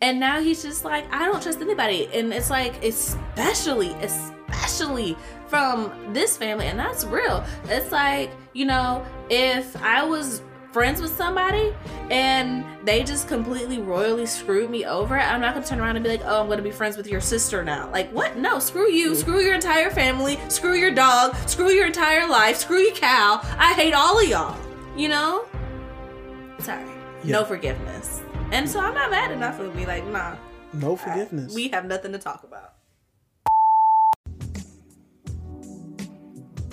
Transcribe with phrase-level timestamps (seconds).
[0.00, 2.08] And now he's just like, I don't trust anybody.
[2.12, 5.16] And it's like, especially, especially
[5.48, 6.66] from this family.
[6.66, 7.44] And that's real.
[7.64, 10.42] It's like, you know, if I was
[10.72, 11.74] friends with somebody
[12.10, 16.10] and they just completely royally screwed me over, I'm not gonna turn around and be
[16.10, 17.90] like, oh, I'm gonna be friends with your sister now.
[17.90, 18.36] Like, what?
[18.36, 19.20] No, screw you, mm-hmm.
[19.20, 23.40] screw your entire family, screw your dog, screw your entire life, screw your cow.
[23.58, 24.56] I hate all of y'all.
[24.96, 25.46] You know?
[26.60, 26.84] Sorry.
[27.24, 27.32] Yeah.
[27.32, 28.20] No forgiveness.
[28.50, 30.36] And so I'm not mad enough to be like, nah,
[30.72, 31.54] No forgiveness.
[31.54, 32.74] we have nothing to talk about.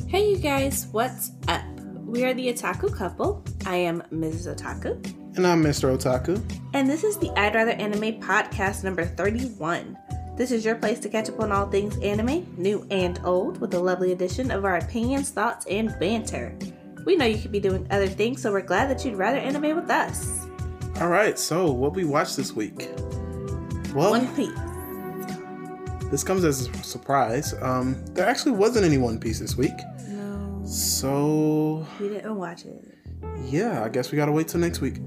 [0.08, 1.62] Hey, you guys, what's up?
[2.06, 3.44] We are the Otaku couple.
[3.66, 4.56] I am Mrs.
[4.56, 5.04] Otaku,
[5.36, 5.94] and I'm Mr.
[5.98, 6.42] Otaku.
[6.74, 9.98] and this is the I'd Rather Anime podcast number 31.
[10.38, 13.74] This is your place to catch up on all things anime, new and old, with
[13.74, 16.58] a lovely addition of our opinions, thoughts, and banter.
[17.05, 19.76] We know you could be doing other things, so we're glad that you'd rather anime
[19.76, 20.46] with us.
[21.02, 22.90] All right, so what we watched this week?
[23.94, 24.49] Well, One Piece.
[26.09, 27.54] this comes as a surprise.
[27.62, 29.74] Um, there actually wasn't any One Piece this week,
[30.07, 32.82] No, so we didn't watch it.
[33.43, 34.99] yeah, I guess we gotta wait till next week.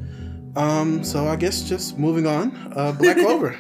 [0.57, 2.55] Um, so I guess just moving on.
[2.77, 3.57] Uh, Black Clover.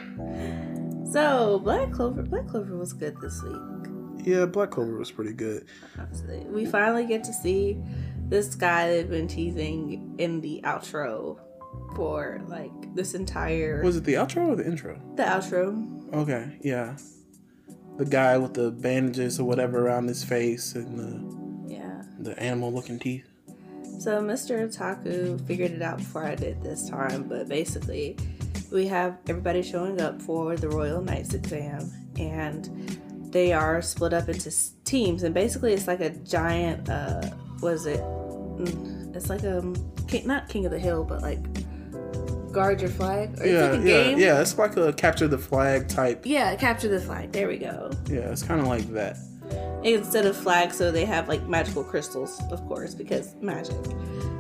[1.10, 4.26] So Black Clover, Black Clover was good this week.
[4.26, 5.64] yeah, Black Clover was pretty good.
[5.98, 7.78] Honestly, we finally get to see
[8.28, 11.38] this guy they've been teasing in the outro
[11.94, 15.00] for like this entire Was it the outro or the intro?
[15.16, 16.12] the outro.
[16.14, 16.96] Okay, yeah.
[17.96, 22.02] The guy with the bandages or whatever around his face and the Yeah.
[22.20, 23.24] the animal looking teeth.
[23.98, 24.64] So Mr.
[24.68, 28.16] Otaku figured it out before I did this time, but basically,
[28.70, 32.70] we have everybody showing up for the Royal Knights exam, and
[33.32, 34.52] they are split up into
[34.84, 36.88] teams, and basically, it's like a giant.
[36.88, 37.22] Uh,
[37.60, 37.98] was it?
[38.00, 39.60] mm, It's like a
[40.06, 41.40] king, not King of the Hill, but like
[42.52, 43.40] guard your flag.
[43.40, 44.18] Or Yeah, it's like a yeah, game.
[44.18, 44.40] yeah.
[44.40, 46.22] It's like a capture the flag type.
[46.24, 47.32] Yeah, capture the flag.
[47.32, 47.90] There we go.
[48.08, 49.16] Yeah, it's kind of like that.
[49.84, 53.76] Instead of flags, so they have like magical crystals, of course, because magic.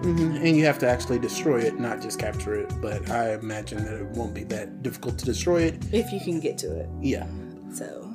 [0.02, 2.72] hmm And you have to actually destroy it, not just capture it.
[2.82, 5.76] But I imagine that it won't be that difficult to destroy it.
[5.92, 6.88] If you can get to it.
[7.00, 7.26] Yeah.
[7.72, 8.12] So,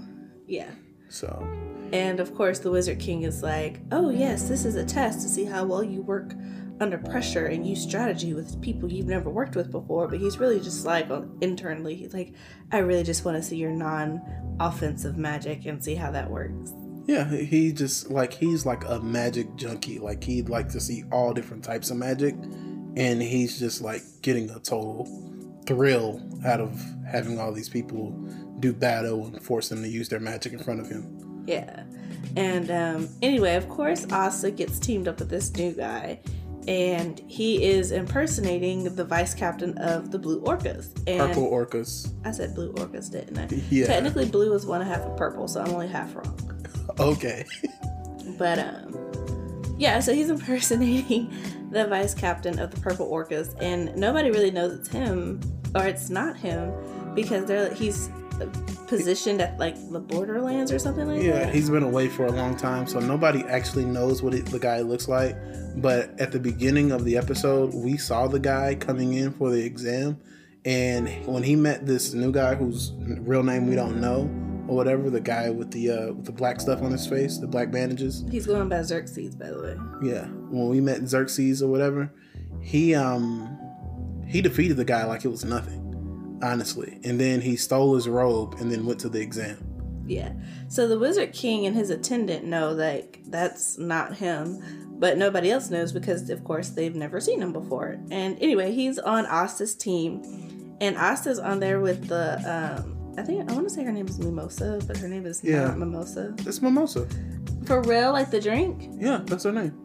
[0.48, 0.70] yeah.
[1.10, 1.48] So
[1.94, 5.30] And of course, the Wizard King is like, oh, yes, this is a test to
[5.30, 6.34] see how well you work
[6.80, 10.08] under pressure and use strategy with people you've never worked with before.
[10.08, 11.08] But he's really just like,
[11.42, 12.34] internally, he's like,
[12.72, 14.22] I really just want to see your non
[14.60, 16.74] offensive magic and see how that works.
[17.06, 20.00] yeah, he just like he's like a magic junkie.
[20.00, 22.34] Like he'd like to see all different types of magic,
[22.96, 25.08] and he's just like getting a total
[25.66, 28.12] thrill out of having all these people
[28.60, 31.44] do battle and force them to use their magic in front of him.
[31.46, 31.84] Yeah.
[32.36, 36.20] And um, anyway, of course, Asta gets teamed up with this new guy.
[36.68, 40.96] And he is impersonating the vice captain of the Blue Orcas.
[41.07, 42.13] And Purple orcas.
[42.25, 43.47] I said Blue Orcas, didn't I?
[43.69, 43.88] Yeah.
[43.88, 46.38] Technically, blue is one and a half of purple, so I'm only half wrong.
[47.00, 47.46] Okay.
[48.38, 51.31] But um, yeah, so he's impersonating
[51.72, 55.40] the vice captain of the Purple Orcas, and nobody really knows it's him
[55.75, 56.72] or it's not him
[57.16, 58.09] because they're he's
[58.88, 61.54] positioned at like the borderlands or something like Yeah, that.
[61.56, 64.82] he's been away for a long time, so nobody actually knows what it, the guy
[64.82, 65.36] looks like.
[65.78, 69.64] But at the beginning of the episode, we saw the guy coming in for the
[69.64, 70.20] exam,
[70.66, 74.30] and when he met this new guy whose real name we don't know
[74.68, 77.48] or whatever, the guy with the uh, with the black stuff on his face, the
[77.48, 78.24] black bandages.
[78.32, 79.76] He's going by Xerxes, by the way.
[80.08, 82.12] Yeah, when we met Xerxes or whatever,
[82.62, 83.58] he um
[84.28, 85.83] he defeated the guy like it was nothing,
[86.42, 89.58] honestly, and then he stole his robe and then went to the exam.
[90.06, 90.34] Yeah.
[90.68, 94.62] So the Wizard King and his attendant know like that's not him,
[95.00, 97.98] but nobody else knows because of course they've never seen him before.
[98.12, 102.36] And anyway, he's on Asta's team, and Asta's on there with the
[102.80, 102.90] um.
[103.16, 105.66] I think I want to say her name is Mimosa, but her name is Yeah.
[105.66, 106.34] not Mimosa.
[106.40, 107.08] It's Mimosa.
[107.66, 108.90] For real, like the drink?
[108.98, 109.82] Yeah, that's her name.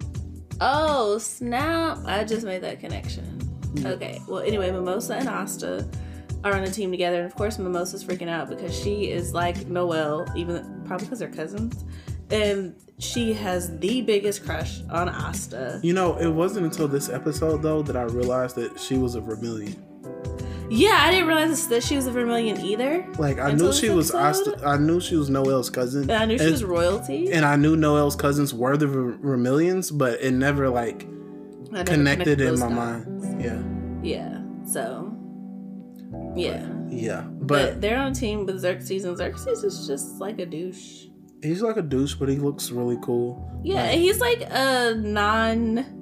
[0.61, 1.99] Oh snap!
[2.07, 3.39] I just made that connection.
[3.85, 4.21] Okay.
[4.27, 5.87] Well, anyway, Mimosa and Asta
[6.45, 9.67] are on a team together, and of course, Mimosa's freaking out because she is like
[9.69, 11.85] Noelle, even probably because they're cousins,
[12.31, 15.81] and she has the biggest crush on Asta.
[15.83, 19.21] You know, it wasn't until this episode though that I realized that she was a
[19.21, 19.85] Vermilion.
[20.71, 23.07] Yeah, I didn't realize that she was a Vermilion either.
[23.19, 24.11] Like I knew she was?
[24.11, 26.03] Asta, I knew she was Noelle's cousin.
[26.03, 27.33] And I knew she was royalty.
[27.33, 31.07] and I knew Noelle's cousins were the Ver- Vermilions, but it never like
[31.71, 32.75] never connected in my dots.
[32.75, 33.43] mind.
[33.43, 33.63] Yeah,
[34.03, 34.43] Yeah.
[34.67, 35.15] So.
[36.39, 36.67] Yeah.
[36.89, 37.21] yeah.
[37.23, 41.07] But, But, they're on team with Xerxes, and Xerxes is just like a douche.
[41.43, 43.49] he's like a douche, but he looks really cool.
[43.65, 45.95] Yeah, Like- he's like a non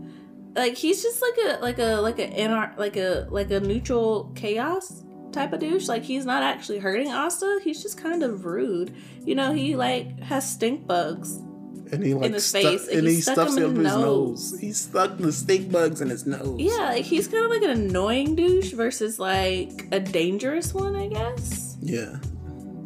[0.57, 4.33] like he's just like a like a like a anar- like a like a neutral
[4.35, 5.87] chaos type of douche.
[5.87, 7.61] Like he's not actually hurting Asta.
[7.63, 8.95] He's just kind of rude.
[9.23, 11.41] You know, he like has stink bugs.
[11.93, 13.79] And he like his stu- face, and and he he stuffs it in up his
[13.79, 14.53] his nose.
[14.53, 14.61] nose.
[14.61, 16.59] He stuck the stink bugs in his nose.
[16.61, 21.09] Yeah, like he's kind of like an annoying douche versus like a dangerous one, I
[21.09, 21.77] guess.
[21.81, 22.17] Yeah.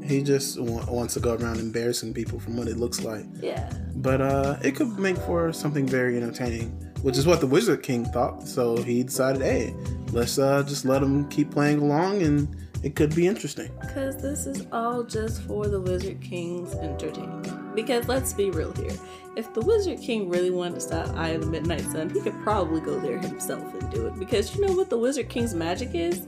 [0.04, 3.24] He just wa- wants to go around embarrassing people from what it looks like.
[3.40, 3.70] Yeah.
[3.96, 6.70] But uh, it could make for something very entertaining,
[7.02, 8.48] which is what the Wizard King thought.
[8.48, 9.72] So he decided, hey,
[10.10, 12.48] let's uh, just let him keep playing along, and
[12.82, 13.70] it could be interesting.
[13.80, 17.74] Because this is all just for the Wizard King's entertainment.
[17.74, 18.96] Because let's be real here.
[19.36, 22.40] If the Wizard King really wanted to stop Eye of the Midnight Sun, he could
[22.42, 24.18] probably go there himself and do it.
[24.18, 26.26] Because you know what the Wizard King's magic is?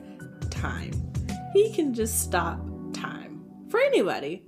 [0.51, 0.93] Time.
[1.53, 2.61] He can just stop
[2.93, 3.43] time.
[3.69, 4.45] For anybody.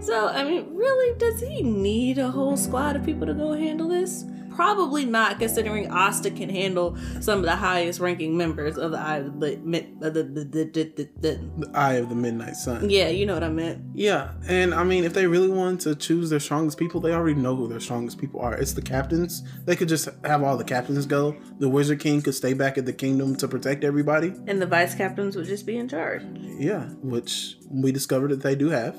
[0.00, 3.88] So, I mean, really, does he need a whole squad of people to go handle
[3.88, 4.24] this?
[4.60, 9.16] Probably not, considering Asta can handle some of the highest ranking members of the Eye
[9.16, 9.96] of the Mid.
[10.02, 12.90] Uh, the, the, the, the, the, the, The Eye of the Midnight Sun.
[12.90, 13.82] yeah, you know what I meant.
[13.94, 17.40] Yeah, and I mean, if they really wanted to choose their strongest people, they already
[17.40, 18.52] know who their strongest people are.
[18.52, 19.42] It's the captains.
[19.64, 21.34] They could just have all the captains go.
[21.58, 24.34] The Wizard King could stay back at the kingdom to protect everybody.
[24.46, 26.22] And the vice captains would just be in charge.
[26.58, 28.94] Yeah, which we discovered that they do have.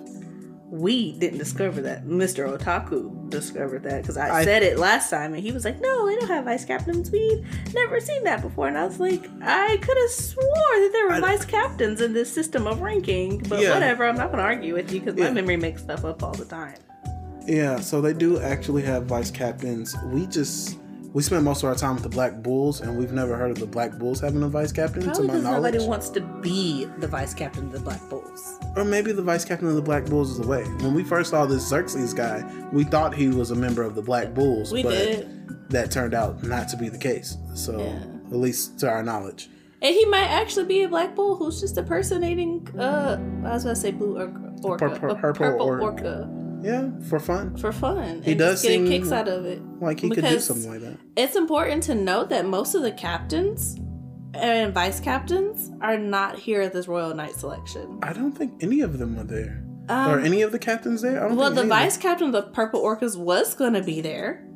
[0.71, 2.05] We didn't discover that.
[2.05, 2.47] Mr.
[2.57, 6.07] Otaku discovered that because I, I- said it last time and he was like, no,
[6.07, 7.11] they don't have vice captains.
[7.11, 8.67] We've never seen that before.
[8.69, 12.13] And I was like, I could have swore that there were I- vice captains in
[12.13, 13.39] this system of ranking.
[13.49, 13.73] But Yeah.
[13.73, 15.25] whatever, I'm not going to argue with you because Yeah.
[15.25, 16.75] my memory makes stuff up all the time.
[17.45, 19.95] Yeah, so they do actually have vice captains.
[20.05, 20.77] We just
[21.13, 23.59] we spent most of our time with the Black Bulls, and we've never heard of
[23.59, 25.73] the Black Bulls having a vice captain, Probably to my because knowledge.
[25.73, 28.57] nobody wants to be the vice captain of the Black Bulls.
[28.77, 30.63] or maybe the vice captain of the Black Bulls is away.
[30.79, 34.01] When we first saw this Xerxes guy, we thought he was a member of the
[34.01, 35.69] Black Bulls, We but did.
[35.69, 37.37] that turned out not to be the case.
[37.55, 37.99] So, Yeah.
[38.31, 39.49] at least to our knowledge.
[39.83, 43.73] And he might actually be a black bull who's just impersonating, uh, I was going
[43.75, 46.29] to say blue orca, orca Purple- purple purple or- orca.
[46.61, 47.57] Yeah, for fun.
[47.57, 48.21] for fun.
[48.23, 49.61] He does seem kicks out of it.
[49.81, 50.97] Like he could do something like that.
[51.15, 53.77] It's important to note that most of the captains
[54.33, 57.99] and vice captains are not here at this Royal Knight selection.
[58.01, 59.63] I don't think any of them were there.
[59.89, 61.17] Um, Are any of the captains there?
[61.23, 63.73] I don't well, the any of them- vice captain of the Purple Orcas was going
[63.73, 64.47] to be there,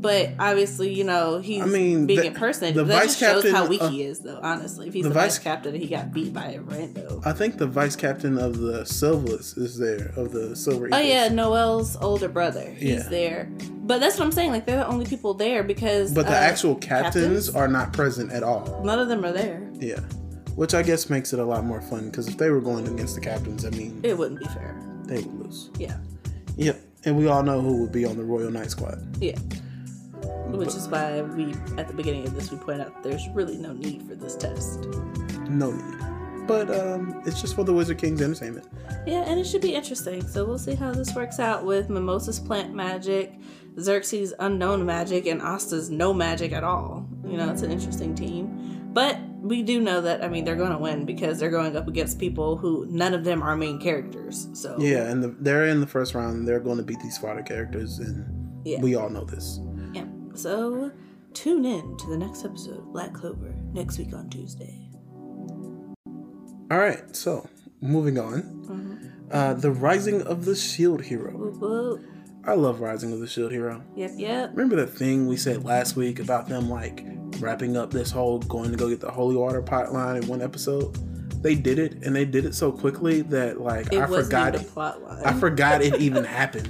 [0.00, 2.76] but obviously, you know, he's I mean, being the- impersonated.
[2.76, 4.38] the that vice just shows captain how weak of- he is, though.
[4.42, 7.22] Honestly, if he's the the, vice- vice captain and he got beat by a rando.
[7.26, 11.28] I think the vice captain of the Silvers is there, of the Silver Oh yeah,
[11.28, 12.70] Noelle's older brother.
[12.70, 13.08] He's Yeah.
[13.08, 13.48] there.
[13.84, 14.50] But that's what I'm saying.
[14.50, 16.12] Like they're the only people there because.
[16.12, 18.82] But the uh, actual captains, are not present at all.
[18.84, 19.62] none of them are there.
[19.74, 20.00] Yeah.
[20.56, 23.14] Which I guess makes it a lot more fun because if they were going against
[23.14, 24.74] the captains, I mean, It wouldn't be fair.
[25.04, 25.70] they would lose.
[25.78, 25.98] Yeah,
[26.56, 26.80] Yep.
[27.04, 28.98] And we all know who would be on the Royal Knight Squad.
[29.20, 29.36] yeah.
[30.48, 33.72] Which is why we, at the beginning of this, we point out there's really no
[33.72, 34.86] need for this test.
[35.48, 36.46] No need.
[36.46, 38.66] But um, it's just for the Wizard King's entertainment.
[39.06, 40.26] Yeah, and it should be interesting.
[40.26, 43.34] So we'll see how this works out with Mimosa's plant magic,
[43.80, 47.08] Xerxes' unknown magic, and Asta's no magic at all.
[47.24, 48.90] You know, it's an interesting team.
[48.92, 51.86] But we do know that, I mean, they're going to win because they're going up
[51.88, 54.48] against people who none of them are main characters.
[54.54, 56.46] So, Yeah, and the, they're in the first round.
[56.48, 58.24] They're going to beat these fodder characters, and
[58.64, 58.80] Yeah.
[58.80, 59.60] we all know this.
[60.36, 60.92] So
[61.32, 64.88] tune in to the next episode of Black Clover next week on Tuesday.
[66.70, 67.48] All right, so
[67.80, 68.42] moving on.
[68.42, 69.08] Mm-hmm.
[69.30, 72.00] Uh, the Rising of the Shield Hero.
[72.44, 73.82] I love Rising of the Shield Hero.
[73.96, 74.50] Yep, yep.
[74.50, 77.02] Remember that thing we said last week about them like
[77.40, 80.42] wrapping up this whole going to go get the holy water pot line in one
[80.42, 80.94] episode?
[81.42, 84.54] They did it, and they did it so quickly that like It I forgot.
[84.54, 85.24] a plot line.
[85.24, 86.68] I forgot it even happened.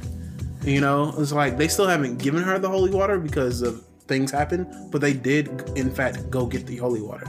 [0.66, 4.32] You know, it's like they still haven't given her the holy water because of things
[4.32, 7.26] happen, but they did in fact go get the holy water.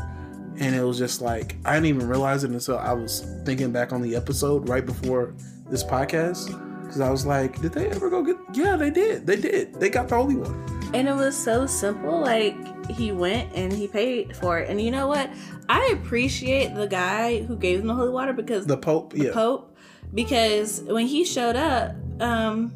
[0.59, 3.93] And it was just like I didn't even realize it until I was thinking back
[3.93, 5.35] on the episode right before
[5.69, 6.47] this podcast.
[6.81, 8.37] Because I was like, did they ever go get?
[8.53, 9.27] Yeah, they did.
[9.27, 9.75] They did.
[9.75, 10.55] They got the holy water.
[10.93, 12.21] And it was so simple.
[12.21, 12.55] Like
[12.89, 14.69] he went and he paid for it.
[14.69, 15.29] And you know what?
[15.69, 19.33] I appreciate the guy who gave him the holy water because The Pope, the yeah.
[19.33, 19.77] Pope,
[20.13, 22.71] because when he showed up, um,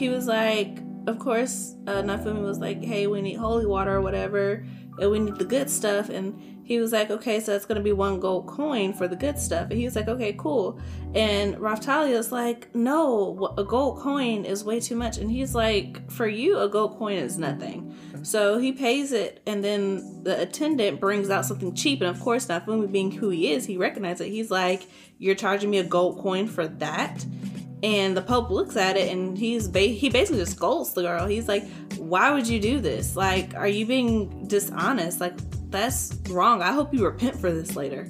[0.00, 4.00] he was like, of course, uh, Nafumi was like, "Hey, we need holy water or
[4.00, 4.64] whatever,
[4.98, 7.92] and we need the good stuff." And he was like, "Okay, so it's gonna be
[7.92, 10.78] one gold coin for the good stuff." And he was like, "Okay, cool."
[11.14, 16.26] And Raphtalia's like, "No, a gold coin is way too much." And he's like, "For
[16.26, 21.30] you, a gold coin is nothing." So he pays it, and then the attendant brings
[21.30, 22.00] out something cheap.
[22.00, 24.30] And of course, Nafumi, being who he is, he recognizes it.
[24.30, 24.82] He's like,
[25.18, 27.24] "You're charging me a gold coin for that?"
[27.82, 31.26] And the Pope looks at it, and he's ba- he basically just scolds the girl.
[31.26, 31.64] He's like,
[31.96, 33.16] "Why would you do this?
[33.16, 35.18] Like, are you being dishonest?
[35.20, 35.34] Like,
[35.70, 36.60] that's wrong.
[36.60, 38.06] I hope you repent for this later."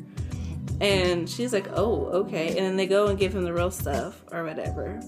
[0.81, 4.25] And she's like, "Oh, okay." And then they go and give him the real stuff
[4.33, 5.01] or whatever.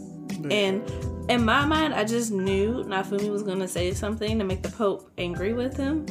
[0.51, 0.83] And
[1.29, 5.11] in my mind, I just knew Nafumi was gonna say something to make the Pope
[5.19, 6.07] angry with him,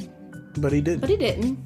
[0.57, 0.99] But he didn't.
[1.01, 1.57] but he didn't.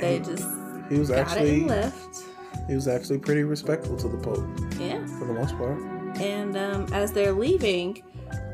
[0.00, 0.46] They just
[0.90, 2.22] He was actually and left.
[2.68, 4.44] he was actually pretty respectful to the Pope
[4.80, 5.04] Yeah.
[5.18, 5.78] for the most part.
[6.20, 8.02] And um, as they're leaving,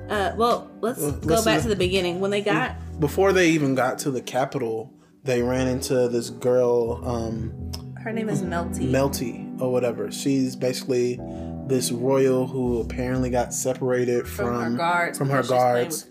[0.09, 2.77] uh, well, let's Well, go back to- to the beginning when they got.
[3.01, 4.93] Before they even got to the capital,
[5.25, 7.53] they ran into this girl, um,
[8.03, 8.89] Her name is Melty.
[8.91, 10.11] Melty or whatever.
[10.11, 11.21] She's basically
[11.67, 15.19] this royal who apparently got separated from, from her guards.
[15.19, 16.05] from her guards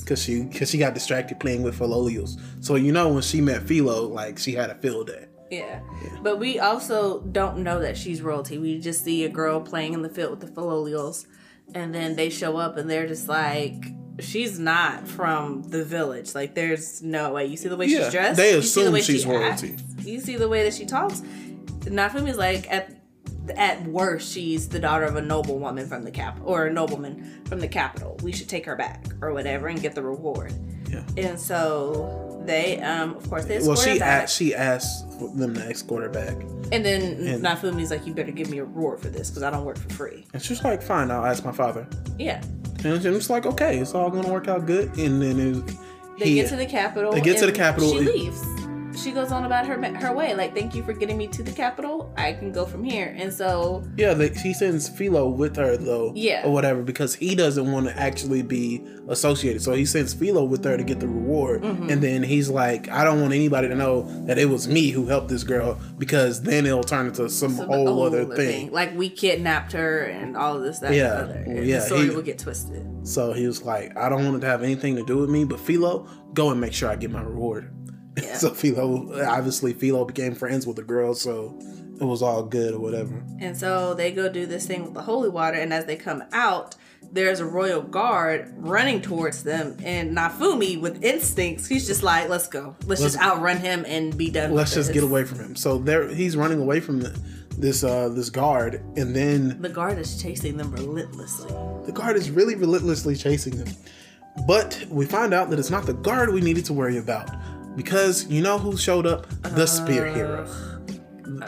[0.00, 2.38] because she because she got distracted playing with Filolials.
[2.60, 5.26] So you know when she met Filo, like she had a field day.
[5.50, 5.80] Yeah.
[6.22, 8.58] But we also don't know that she's royalty.
[8.58, 11.26] We just see a girl playing in the field with the Filolials.
[11.74, 13.84] And then they show up and they're just like,
[14.20, 16.34] she's not from the village.
[16.34, 17.46] Like, there's no way.
[17.46, 18.36] You see the way Yeah, she's dressed?
[18.38, 19.72] they You see the assume way she's she royalty.
[19.74, 20.06] acts?
[20.06, 21.20] You see the way that she talks?
[21.80, 22.94] Nafumi's like, at
[23.56, 27.60] at worst, she's the daughter of a noblewoman from the cap or a nobleman from
[27.60, 28.18] the capital.
[28.22, 30.52] We should take her back or whatever and get the reward.
[30.90, 31.02] Yeah.
[31.16, 34.24] And so they, um, of course, they Well, she back.
[34.24, 36.34] asked, she asked them to escort her back,
[36.72, 39.50] And then And- Nafumi's like, you better give me a reward for this because I
[39.50, 40.24] don't work for free.
[40.34, 41.86] and she's like, "Fine, I'll ask my father."
[42.18, 42.42] Yeah.
[42.84, 45.74] And it's like, "Okay, it's all gonna work out good." And then it,
[46.18, 47.12] They he, get to the capital.
[47.12, 47.90] They get to the capital.
[47.90, 48.42] She leaves.
[49.02, 50.34] She goes on about her her way.
[50.34, 52.12] Like, thank you for getting me to the capital.
[52.16, 53.14] I can go from here.
[53.16, 56.42] And so, Yeah, they, she sends Filo with her though, Yeah.
[56.44, 59.62] or whatever, because he doesn't want to actually be associated.
[59.62, 61.90] So he sends Filo with her to get the reward, Mm-hmm.
[61.90, 65.06] and then he's like, "I don't want anybody to know that it was me who
[65.06, 68.70] helped this girl, because then it'll turn into some so the whole other other thing."
[68.72, 71.20] like we kidnapped her and all of this, that, Yeah.
[71.20, 71.44] and the other.
[71.58, 72.84] And yeah, the story he- will get twisted.
[73.04, 75.44] So he was like, "I don't want it to have anything to do with me,
[75.44, 77.70] but Filo, go and make sure I get my reward."
[78.22, 78.36] Yeah.
[78.36, 81.58] so Filo, obviously, Filo became friends with the girl, so
[82.00, 83.22] it was all good or whatever.
[83.40, 86.22] And so they go do this thing with the holy water, and as they come
[86.32, 86.74] out,
[87.10, 92.48] there's a royal guard running towards them, and Nafumi, with instincts, he's just like, "Let's
[92.48, 95.38] go, let's, Let's- just outrun him and be done." Let's just this." get away from
[95.38, 95.56] him.
[95.56, 97.18] So there, he's running away from the,
[97.56, 101.50] this uh this guard, and then The guard is chasing them relentlessly.
[101.86, 103.68] the guard is really relentlessly chasing them.
[104.46, 107.28] But we find out that it's not the guard we needed to worry about
[107.78, 109.26] because you know who showed up?
[109.54, 110.46] The spear hero.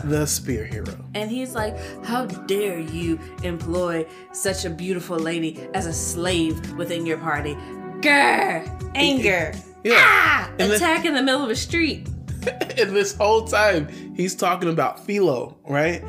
[0.05, 0.95] The spear hero.
[1.15, 7.05] And he's like, How dare you employ such a beautiful lady as a slave within
[7.05, 7.55] your party?
[8.01, 8.65] Grr!
[8.95, 9.53] Anger!
[9.85, 9.95] Yeah.
[9.99, 10.51] Ah!
[10.59, 12.09] And Attack in the middle of a street.
[12.79, 16.03] and this whole time he's talking about Filo, right?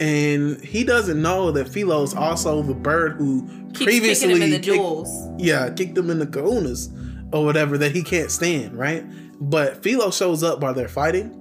[0.00, 4.42] And he doesn't know that Filo is also the bird who Keeps previously kicking him
[4.42, 5.28] in the kicked- jewels.
[5.38, 6.88] yeah, kicked him in the kahunas
[7.34, 9.04] or whatever that he can't stand, right?
[9.40, 11.34] But Filo shows up while they're fighting.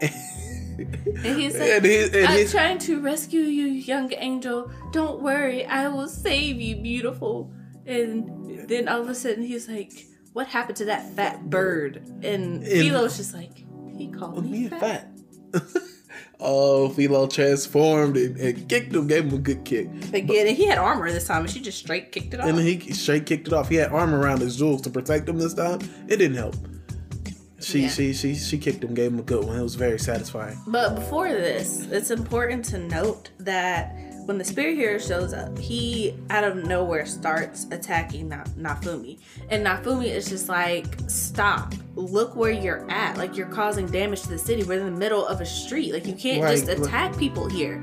[0.00, 4.70] And he's like, And he- and I'm he's- trying to rescue you, young angel.
[4.92, 7.50] Don't worry, I will save you, beautiful.
[7.86, 12.02] And then all of a sudden he's like, What happened to that fat bird?
[12.22, 13.64] And, Filo's just like,
[13.96, 15.08] He called oh, me Me fat.
[15.52, 15.62] fat.
[16.40, 19.88] oh, Filo transformed and, and kicked him, gave him a good kick.
[20.12, 22.46] Again, and he had armor this time, and she just straight kicked it off.
[22.48, 23.70] And he straight kicked it off.
[23.70, 25.78] He had armor around his jewels to protect him this time.
[26.08, 26.56] It didn't help.
[27.66, 27.88] She Yeah.
[27.88, 29.58] she she she kicked him, gave him a good one.
[29.58, 30.56] It was very satisfying.
[30.68, 33.92] But before this, it's important to note that
[34.26, 39.18] when the spear hero shows up, he out of nowhere starts attacking Na- Nafumi.
[39.50, 41.74] And Nafumi is just like, stop.
[41.96, 43.16] Look where you're at.
[43.16, 44.62] Like, you're causing damage to the city.
[44.64, 45.92] We're in the middle of a street.
[45.92, 47.82] Like, you can't Right, just attack people here.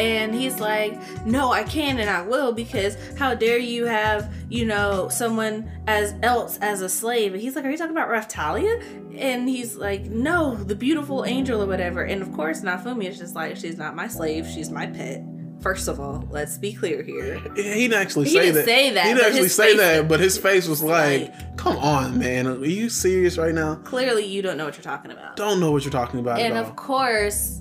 [0.00, 4.64] And he's like, no, I can and I will because how dare you have, you
[4.64, 7.34] know, someone as else as a slave?
[7.34, 8.82] And he's like, are you talking about Raphtalia?
[9.18, 12.02] And he's like, no, the beautiful angel or whatever.
[12.02, 15.22] And of course, Nafumi is just like, she's not my slave, she's my pet.
[15.60, 17.38] First of all, let's be clear here.
[17.54, 18.64] He didn't actually He say didn't that.
[18.64, 22.18] say that, He didn't actually say that, but his face was like, like- "Come on,
[22.18, 23.74] man, are you serious right now?
[23.74, 25.36] Clearly, you don't know what you're talking about.
[25.36, 27.60] Don't know what you're talking about and at all." of course,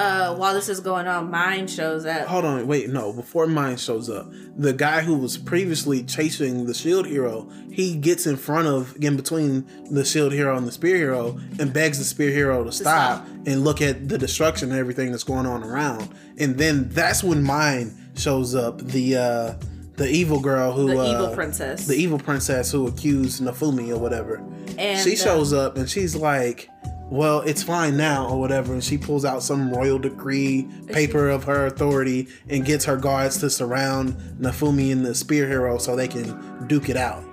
[0.00, 2.26] uh, while this is going on, Myne shows up.
[2.26, 3.12] Hold on, wait, no.
[3.12, 4.26] Before Myne shows up,
[4.56, 9.16] the guy who was previously chasing the shield hero, he gets in front of, in
[9.16, 13.24] between the shield hero and the spear hero, and begs the spear hero to stop,
[13.24, 13.28] stop.
[13.46, 16.08] and look at the destruction and everything that's going on around.
[16.38, 18.78] And then that's when Myne shows up.
[18.78, 19.54] The uh,
[19.96, 21.86] the evil girl who, The uh, evil princess.
[21.86, 24.42] the evil princess who accused Nafumi or whatever.
[24.78, 26.70] And, she uh, shows up and she's like,
[27.10, 28.72] "Well, it's fine now," or whatever.
[28.72, 33.38] And she pulls out some royal decree paper of her authority and gets her guards
[33.38, 37.24] to surround Nafumi and the spear hero so they can duke it out.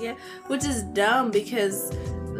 [0.00, 0.14] Yeah,
[0.46, 1.92] which is dumb because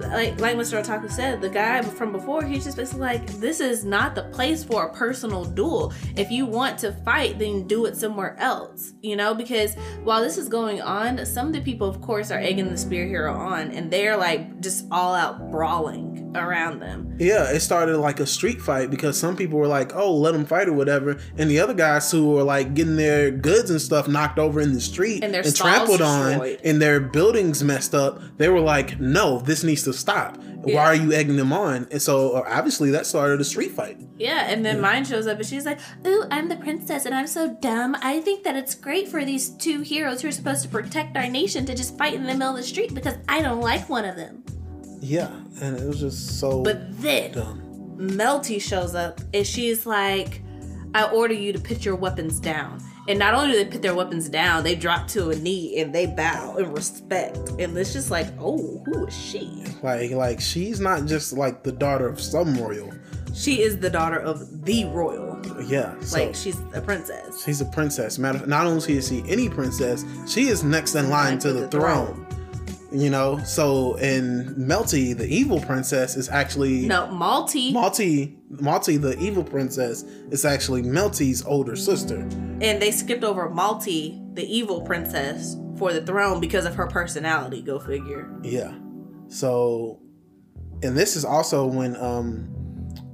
[0.09, 0.83] like like Mr.
[0.83, 4.65] Otaku said, the guy from before, he's just basically like, this is not the place
[4.65, 5.93] for a personal duel.
[6.17, 8.93] If you want to fight, then do it somewhere else.
[9.03, 12.39] You know, because while this is going on, some of the people, of course, are
[12.39, 17.17] egging the spear hero on, and they're like just all out brawling around them.
[17.19, 20.45] Yeah, it started like a street fight because some people were like, "Oh, let them
[20.45, 24.09] fight or whatever," and the other guys who were like getting their goods and stuff
[24.09, 28.21] knocked over in the street And their and trampled on, and their buildings messed up.
[28.37, 30.39] They were like, "No, this needs to stop.
[30.63, 33.99] Why are you egging them on?" And so uh, obviously that started a street fight.
[34.21, 37.27] Yeah, and then Myne shows up and she's like, Ooh, I'm the princess and I'm
[37.27, 37.97] so dumb.
[38.03, 41.27] I think that it's great for these two heroes who are supposed to protect our
[41.27, 44.05] nation to just fight in the middle of the street because I don't like one
[44.05, 44.45] of them.
[45.01, 45.31] Yeah,
[45.63, 47.97] and it was just so But then dumb.
[47.99, 50.43] Melty shows up and she's like,
[50.95, 52.83] I order you to put your weapons down.
[53.09, 55.93] And not only do they put their weapons down, they drop to a knee and
[55.95, 57.39] they bow in respect.
[57.59, 59.65] And it's just like, oh, who is she?
[59.83, 62.93] Like, like she's not just like the daughter of some royal.
[63.35, 65.41] She is the daughter of the royal.
[65.65, 67.45] Yeah, so Like she's a princess.
[67.45, 68.19] she's a princess.
[68.19, 72.27] Matter, not only is she any princess, she is next in line to the throne.
[72.93, 77.73] You know, so in Melty, the evil princess, is actually No, Malty.
[77.73, 78.37] Malty.
[78.55, 82.17] Malty, the evil princess, is actually Melty's older sister.
[82.61, 87.63] and they skipped over Malty, the evil princess, for the throne because of her personality.
[87.63, 88.29] Go figure.
[88.43, 88.75] Yeah.
[89.29, 90.01] So,
[90.83, 92.49] and this is also when um,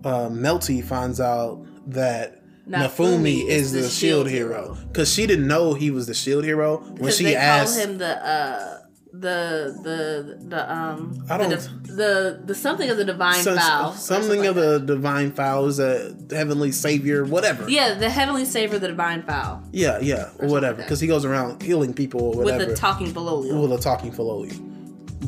[0.04, 5.90] uh, Melty finds out that Nafumi, is, the, shield, hero because she didn't know he
[5.90, 7.76] was the shield hero when she they asked.
[7.78, 8.75] call him the uh
[9.20, 13.92] the the the um I the, don't- div- the the something of the divine or
[13.94, 14.86] something like of that.
[14.86, 17.68] the divine vows, a heavenly savior, whatever.
[17.68, 20.82] yeah, the heavenly savior, the divine vow, yeah, yeah, or whatever.
[20.82, 23.60] Because he goes around healing people or whatever with the talking Bololio.
[23.62, 24.52] with a talking Filoli.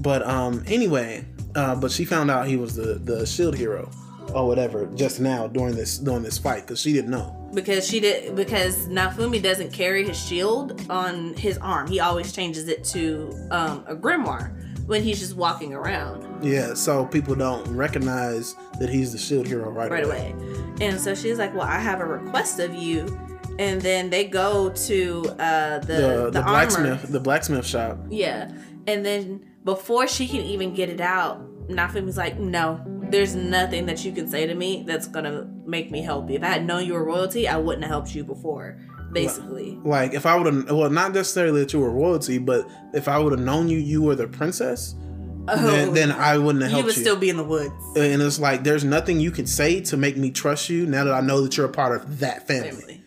[0.03, 3.91] But um, anyway, uh, but she found out he was the the shield hero
[4.35, 7.35] or whatever just now during this during this fight because she didn't know.
[7.55, 11.87] because she did because Nafumi doesn't carry his shield on his arm.
[11.89, 14.53] He always changes it to um, a grimoire
[14.87, 16.45] when he's just walking around.
[16.45, 20.33] Yeah, so people don't recognize that he's the shield hero right, right away.
[20.33, 20.87] away.
[20.87, 23.07] And so she's like, "Well, I have a request of you."
[23.59, 26.51] And then they go to uh, the The, the, the, armor.
[26.53, 27.99] blacksmith the blacksmith shop.
[28.09, 28.53] Yeah,
[28.87, 34.05] and then before she can even get it out, Nafumi's like, "No, there's nothing that
[34.05, 36.37] you can say to me that's gonna make me help you.
[36.37, 38.79] If I had known you were royalty, I wouldn't have helped you before."
[39.11, 43.09] Basically, Like if I would have well not necessarily that you were royalty, but if
[43.09, 44.95] I would have known you you were the princess,
[45.57, 45.93] then, oh.
[45.93, 47.03] then I wouldn't have helped you would you.
[47.03, 47.73] still be in the woods.
[47.97, 51.15] and it's like there's nothing you can say to make me trust you now that
[51.15, 52.71] I know that you're a part of that family.
[52.71, 53.05] Family.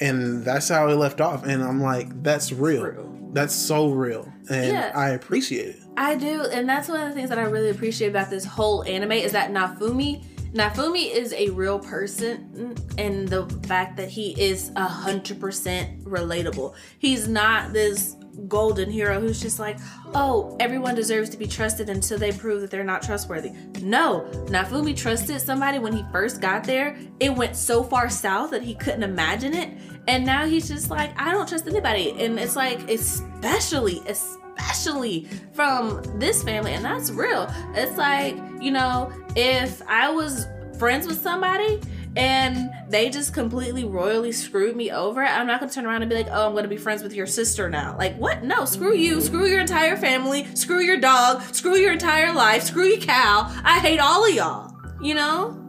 [0.00, 1.44] And that's how it left off.
[1.44, 2.80] And I'm like, that's real.
[2.80, 3.30] True.
[3.32, 4.32] That's so real.
[4.50, 4.92] And Yeah.
[4.94, 5.76] I appreciate it.
[5.96, 8.82] I do, and that's one of the things that I really appreciate about this whole
[8.84, 14.70] anime is that Nafumi, Nafumi is a real person, and the fact that he is
[14.76, 16.74] a hundred percent relatable.
[16.98, 18.16] He's not this
[18.48, 19.78] golden hero who's just like,
[20.14, 23.50] oh, everyone deserves to be trusted until they prove that they're not trustworthy.
[23.80, 26.96] No, Nafumi trusted somebody when he first got there.
[27.20, 31.18] It went so far south that he couldn't imagine it, and now he's just like,
[31.20, 37.52] I don't trust anybody, and it's like, especially, especially from this family, and that's real.
[37.74, 40.46] It's like, you know, if I was
[40.78, 41.80] friends with somebody
[42.16, 46.16] and they just completely royally screwed me over, I'm not gonna turn around and be
[46.16, 47.96] like, oh, I'm gonna be friends with your sister now.
[47.98, 48.44] Like, what?
[48.44, 52.84] No, screw you, screw your entire family, screw your dog, screw your entire life, screw
[52.84, 53.50] your cow.
[53.64, 55.60] I hate all of y'all, you know?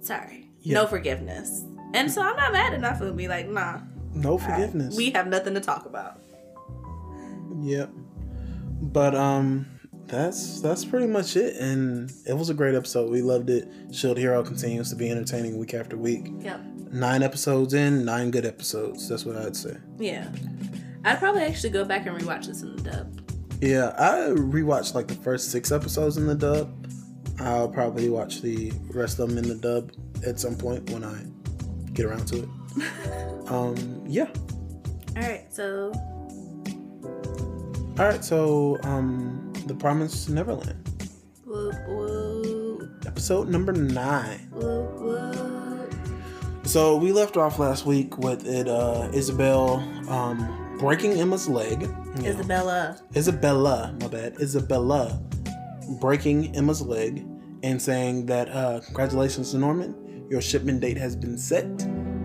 [0.00, 0.50] Sorry.
[0.60, 0.74] Yeah.
[0.74, 1.64] No forgiveness.
[1.94, 3.80] And so I'm not mad at Nafumi, like, nah.
[4.14, 4.96] No forgiveness.
[4.96, 6.20] We have nothing to talk about.
[7.60, 7.90] Yep.
[8.82, 9.66] But um
[10.06, 11.56] that's that's pretty much it.
[11.56, 13.10] And it was a great episode.
[13.10, 13.68] We loved it.
[13.92, 16.32] Shield Hero continues to be entertaining week after week.
[16.40, 16.60] Yep.
[16.90, 19.08] Nine episodes in, nine good episodes.
[19.08, 19.76] That's what I'd say.
[19.98, 20.28] Yeah.
[21.04, 23.20] I'd probably actually go back and rewatch this in the dub.
[23.60, 26.88] Yeah, I rewatched like the first six episodes in the dub.
[27.38, 29.92] I'll probably watch the rest of them in the dub
[30.26, 31.22] at some point when I
[32.00, 32.48] get around to it.
[33.50, 34.28] um, yeah.
[35.16, 35.92] All right, so
[37.98, 38.24] All right.
[38.24, 40.88] So, um, the Promised Neverland,
[41.44, 44.48] whoop whoop episode number nine.
[44.52, 45.94] whoop whoop.
[46.64, 51.82] So we left off last week with it, uh, Isabel, um, breaking Emma's leg.
[51.82, 53.00] You know, Isabella.
[53.16, 55.20] Isabella, my bad, Isabella,
[56.00, 57.26] breaking Emma's leg
[57.62, 61.66] and saying that, uh, congratulations to Norman, your shipment date has been set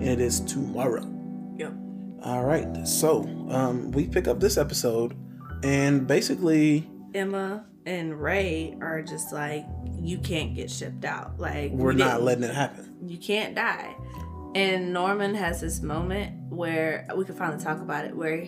[0.05, 1.05] it is tomorrow.
[1.57, 1.73] Yep.
[2.23, 5.15] All right, so um, we pick up this episode
[5.63, 9.65] and basically, Emma and Ray are just like,
[9.99, 11.39] you can't get shipped out.
[11.39, 12.95] Like We're we not letting it happen.
[13.05, 13.95] you can't die.
[14.55, 18.45] And Norman has this moment where we can finally talk about it, where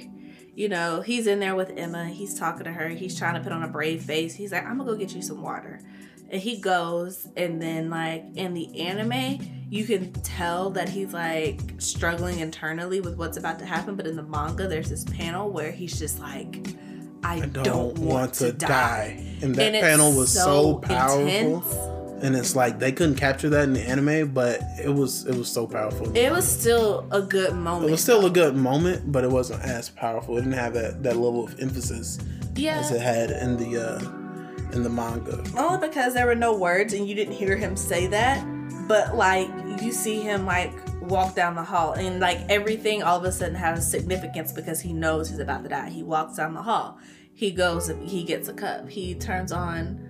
[0.56, 3.52] you know he's in there with Emma, he's talking to her, he's trying to put
[3.52, 4.34] on a brave face.
[4.34, 5.82] He's like, "I'm gonna go get you some water,"
[6.30, 11.60] and he goes, and then like in the anime, you can tell that he's like
[11.78, 13.96] struggling internally with what's about to happen.
[13.96, 16.76] But in the manga, there's this panel where he's just like,
[17.24, 21.28] "I, I don't, want, to die." And that And panel was so, powerful.
[21.28, 21.76] intense.
[22.20, 25.50] And it's like they couldn't capture that in the anime, but it was it was
[25.50, 26.16] so powerful.
[26.18, 27.90] It was still a good moment.
[27.90, 30.36] It was still a good moment, but it wasn't as powerful.
[30.38, 32.18] It didn't have that, that level of emphasis
[32.56, 32.80] yeah.
[32.80, 34.27] as it had in the uh
[34.74, 35.44] in the manga.
[35.58, 38.46] Only because there were no words and you didn't hear him say that,
[38.88, 39.50] but like
[39.82, 43.56] you see him like walk down the hall and like everything all of a sudden
[43.56, 45.90] has significance because he knows he's about to die.
[45.90, 47.00] He walks down the hall.
[47.34, 48.90] He goes he gets a cup.
[48.90, 50.04] He turns on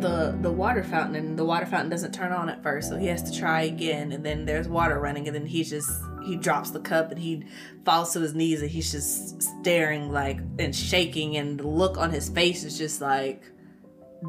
[0.00, 3.06] the the water fountain and the water fountain doesn't turn on at first, so he
[3.06, 5.90] has to try again and then there's water running and then he just
[6.24, 7.44] he drops the cup and he
[7.84, 12.10] falls to his knees and he's just staring like and shaking and the look on
[12.10, 13.42] his face is just like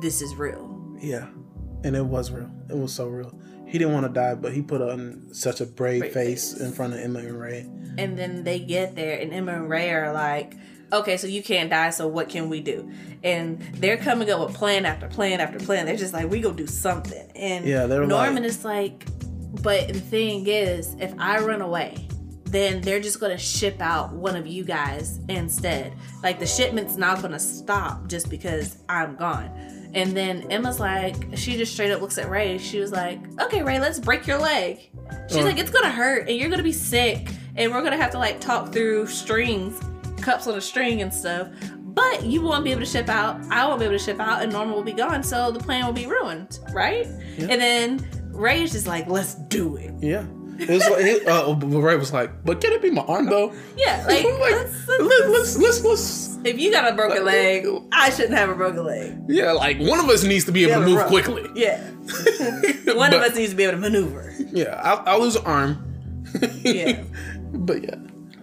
[0.02, 0.72] this is real.
[1.00, 1.28] Yeah.
[1.84, 2.50] And it was real.
[2.70, 3.38] It was so real.
[3.68, 6.62] He didn't want to die, but he put on such a brave, Brave face, face.
[6.62, 7.62] in front of Emma and Ray.
[7.98, 10.54] And then they get there, and Emma and Ray are like,
[10.94, 12.90] okay, so you can't die, so what can we do?
[13.24, 15.86] And they're coming up with plan after plan after plan.
[15.86, 17.32] They're just like, we go do something.
[17.36, 19.06] And Yeah, they're Norman like- is like,
[19.62, 22.08] but the thing is, if I run away,
[22.46, 25.94] then they're just gonna ship out one of you guys instead.
[26.24, 29.50] Like the shipment's not gonna stop just because I'm gone.
[29.96, 32.58] And then Emma's like, she just straight up looks at Ray.
[32.58, 34.78] She was like, okay, Ray, let's break your leg.
[35.30, 38.12] She's Or- like, it's gonna hurt and you're gonna be sick and we're gonna have
[38.12, 39.80] to like talk through strings,
[40.22, 41.48] cups on a string and stuff.
[41.80, 43.40] But you won't be able to ship out.
[43.50, 45.86] I won't be able to ship out, and Norma will be gone, so the plan
[45.86, 47.08] will be ruined, right?
[47.38, 47.48] Yeah.
[47.50, 49.94] And then Ray is just like, let's do it.
[50.02, 50.26] Yeah.
[50.58, 53.26] It was like, it, uh, but Ray was like, but can it be my arm
[53.28, 53.54] though?
[53.78, 57.66] Yeah, like, like let's, let's- let, let's, let's, let's, if you got a broken leg,
[57.92, 59.18] I shouldn't have a broken leg.
[59.28, 61.50] yeah, like one of us needs to be able to move quickly.
[61.56, 61.82] Yeah,
[62.94, 64.34] one of us needs to be able to maneuver.
[64.52, 65.94] Yeah, I'll, I'll lose an arm.
[66.64, 67.04] Yeah.
[67.54, 67.96] but yeah.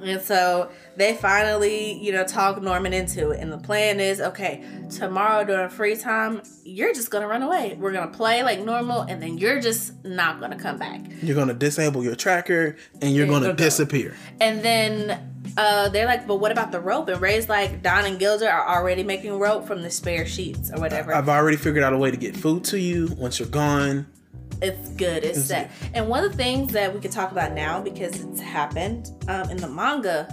[0.02, 3.40] And so they finally, you know, talk Norman into it.
[3.40, 7.76] And the plan is okay, tomorrow during free time, you're just gonna run away.
[7.78, 11.00] We're gonna play like normal, and then you're just not gonna come back.
[11.22, 13.56] You're gonna disable your tracker and you're Yeah, gonna go, go.
[13.56, 14.14] disappear.
[14.40, 17.08] And then uh, they're like, but what about the rope?
[17.08, 20.80] And Ray's like, Don and Gilda are already making rope from the spare sheets or
[20.80, 21.14] whatever.
[21.14, 24.06] I've already figured out a way to get food to you once you're gone.
[24.60, 25.70] It's good it's set.
[25.94, 29.50] and one of the things that we could talk about now because it's happened um,
[29.50, 30.26] in the manga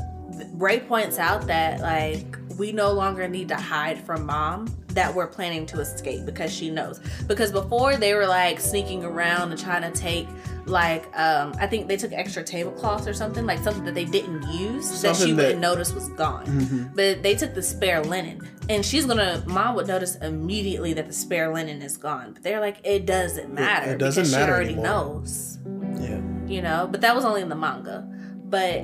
[0.54, 5.28] ray points out that like we no longer need to hide from mom that we're
[5.28, 7.00] planning to escape because she knows.
[7.28, 10.28] Because before they were like sneaking around and trying to take
[10.66, 14.44] like um i think they took extra tablecloths or something like something that they didn't
[14.52, 16.46] use that she that- wouldn't notice was gone.
[16.46, 16.96] Mhm.
[16.96, 21.14] but they took the spare linen and she's gonna mom would notice immediately that the
[21.14, 22.34] spare linen is gone.
[22.34, 24.86] But they're like it doesn't matter it doesn't because matter she already anymore.
[24.86, 25.58] knows.
[26.00, 26.20] Yeah.
[26.46, 26.88] you know?
[26.92, 28.08] But that was only in the manga.
[28.46, 28.84] But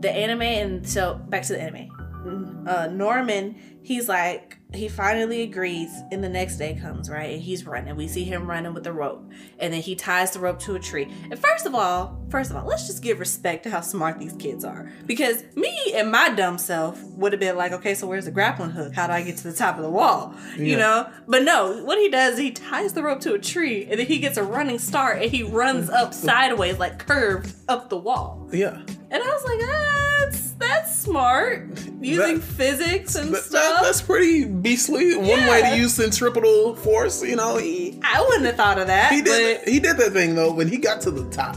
[0.00, 1.88] the anime and so back to the anime
[2.66, 7.32] uh norman he's like he finally agrees and the next day comes right?
[7.32, 7.96] And he's running.
[7.96, 10.78] We see him running with the rope and then he ties the rope to a
[10.78, 11.08] tree.
[11.28, 14.32] And first of all first of all let's just give respect to how smart these
[14.34, 14.92] kids are.
[15.06, 18.70] Because me and my dumb self would have been like okay so where's the grappling
[18.70, 18.94] hook?
[18.94, 20.34] How do i get to the top of the wall?
[20.56, 21.10] You know?
[21.26, 24.18] But no what he does he ties the rope to a tree and then he
[24.18, 28.48] gets a running start and he runs up sideways like curved up the wall.
[28.52, 28.76] Yeah.
[29.10, 31.68] and i was like ah, that's that's smart.
[32.02, 33.42] Using That- physics and That-
[33.74, 35.16] that- that's pretty beastly.
[35.16, 39.12] One way to use centripetal force, you know, he i wouldn't have thought of that
[39.12, 41.56] he did but he did that thing though when he got to the top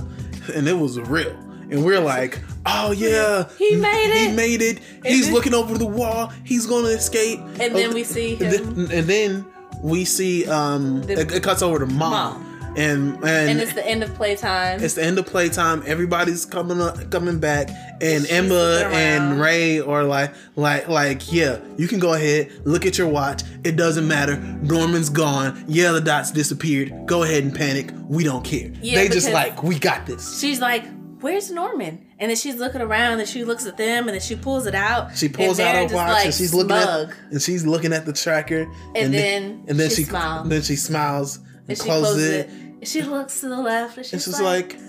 [0.56, 1.36] and it was real.
[1.72, 4.30] And we're like, oh yeah, He made it.
[4.30, 4.80] He made it.
[5.04, 6.32] He's then- looking over the wall.
[6.44, 7.40] He's gonna escape.
[7.60, 9.46] And then Oh, we see and then- and then
[9.82, 12.53] we see um The- it, it cuts over to mom, Mom.
[12.78, 15.84] And and, and it's the end of playtime it's the end of playtime.
[15.86, 17.70] Everybody's coming up, coming back,
[18.02, 19.40] and She's Emma and.
[19.40, 23.44] Ray are like, like, like, yeah, you can go ahead, look at your watch.
[23.64, 24.38] It doesn't matter.
[24.38, 25.64] Norman's gone.
[25.68, 27.06] Yeah, the dots disappeared.
[27.06, 27.92] Go ahead and panic.
[28.08, 28.72] We don't care.
[28.82, 30.40] Yeah, they just like, we got this.
[30.40, 30.86] she's like
[31.24, 34.36] where's norman and then she's looking around and she looks at them and then she
[34.36, 37.10] pulls it out She pulls out her watch like, and she's looking smug.
[37.12, 38.70] at and she's looking at the tracker.
[38.94, 40.50] And then and then she she, smiles.
[40.50, 42.50] then she smiles and, and she closes, it.
[42.50, 44.82] And she looks to the left and she's like, like,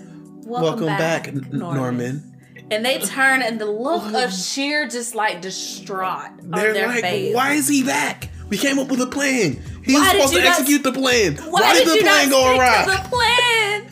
[0.45, 2.31] "Welcome, back, N- Norman."
[2.71, 7.35] And they turn and the look of sheer just like distraught They're their like, face.
[7.35, 8.29] "Why is he back?
[8.49, 9.59] We came up with a plan.
[9.83, 11.35] He's Why supposed to not- execute the plan.
[11.37, 12.85] Why, Why, did, did the plan go awry?
[12.85, 13.87] the plan?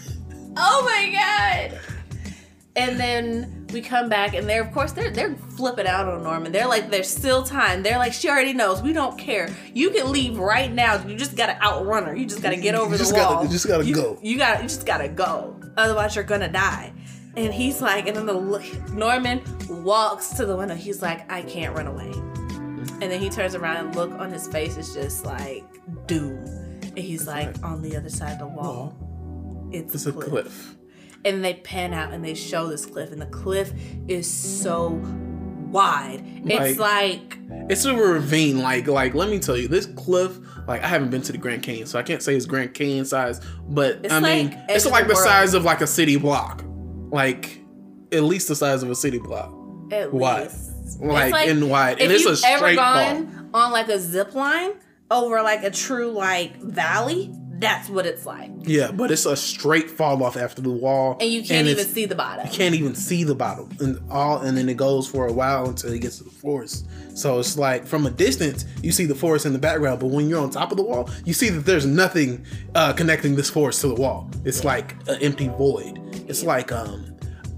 [0.58, 1.12] Oh my
[1.72, 1.80] god!
[2.76, 6.52] And then we come back, and they're of course they're they're flipping out on Norman.
[6.52, 7.84] They're like, there's still time.
[7.84, 8.82] They're like, she already knows.
[8.82, 9.50] We don't care.
[9.74, 11.06] You can leave right now.
[11.06, 12.16] You just gotta outrun her.
[12.16, 13.44] You just gotta get You over the just gotta- wall.
[13.46, 14.20] you just gotta You- go.
[14.22, 15.60] You got to you just gotta go.
[15.76, 16.94] Otherwise, you're gonna die.
[17.36, 18.40] And he's like, and then the
[18.94, 19.42] Norman
[19.84, 20.76] walks to the window.
[20.76, 22.12] He's like, I can't run away.
[23.02, 25.64] And then he turns around and look on his face is just like
[26.06, 26.46] doom.
[26.84, 28.96] And he's like, on the other side of the wall,
[29.72, 30.30] it's, It's a a cliff.
[30.30, 30.76] cliff.
[31.26, 33.72] And they pan out and they show this cliff, and the cliff
[34.08, 34.90] is so
[35.70, 36.22] wide.
[36.46, 37.38] It's like
[37.70, 38.60] It's a ravine.
[38.60, 40.38] Like, like, let me tell you, this cliff.
[40.68, 43.06] Like, I haven't been to the Grand Canyon, so I can't say it's Grand Canyon
[43.06, 43.40] size.
[43.70, 46.18] But It's I mean, like it's edge like the the size of like a city
[46.18, 46.64] block.
[47.10, 47.60] Like,
[48.12, 49.54] at least the size of a city block.
[49.92, 50.44] at Wide.
[50.44, 52.96] least Like, It's and wide, and it's a ever straight fall.
[52.96, 54.74] gone on like a zip line
[55.10, 58.52] over like a true like valley, that's what it's like.
[58.64, 62.06] Yeah, but it's a straight fall off after the wall, And you can't even see
[62.06, 62.46] the bottom.
[62.46, 65.68] You can't even see the bottom, and all, and then it goes for a while
[65.70, 66.88] until it gets to the forest.
[67.16, 70.30] So it's like from a distance, you see the forest in the background, but when
[70.30, 72.46] you're on top of the wall, you see that there's nothing
[72.76, 74.30] uh, connecting this forest to the wall.
[74.46, 76.00] It's like an empty void.
[76.28, 77.13] It's like um,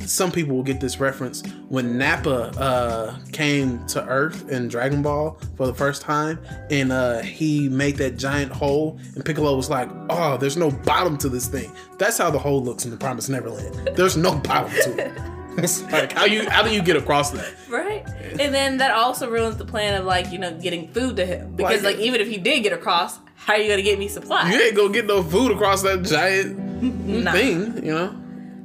[0.09, 5.37] some people will get this reference when Nappa uh, came to Earth in Dragon Ball
[5.57, 6.39] for the first time,
[6.69, 11.17] and uh, he made that giant hole, and Piccolo was like, "Oh, there's no bottom
[11.19, 13.95] to this thing." That's how the hole looks in the Promised Neverland.
[13.97, 15.21] There's no bottom to it.
[15.57, 17.53] It's like how you how do you get across that?
[17.69, 18.05] Right.
[18.41, 21.55] And then that also ruins the plan of like, you know, getting food to him.
[21.55, 24.09] Because Like- like, even if he did get across, how are you gonna get me
[24.09, 24.53] supplies?
[24.53, 26.59] You ain't gonna get no food across that giant
[27.07, 27.31] Nah.
[27.31, 28.13] thing, you know.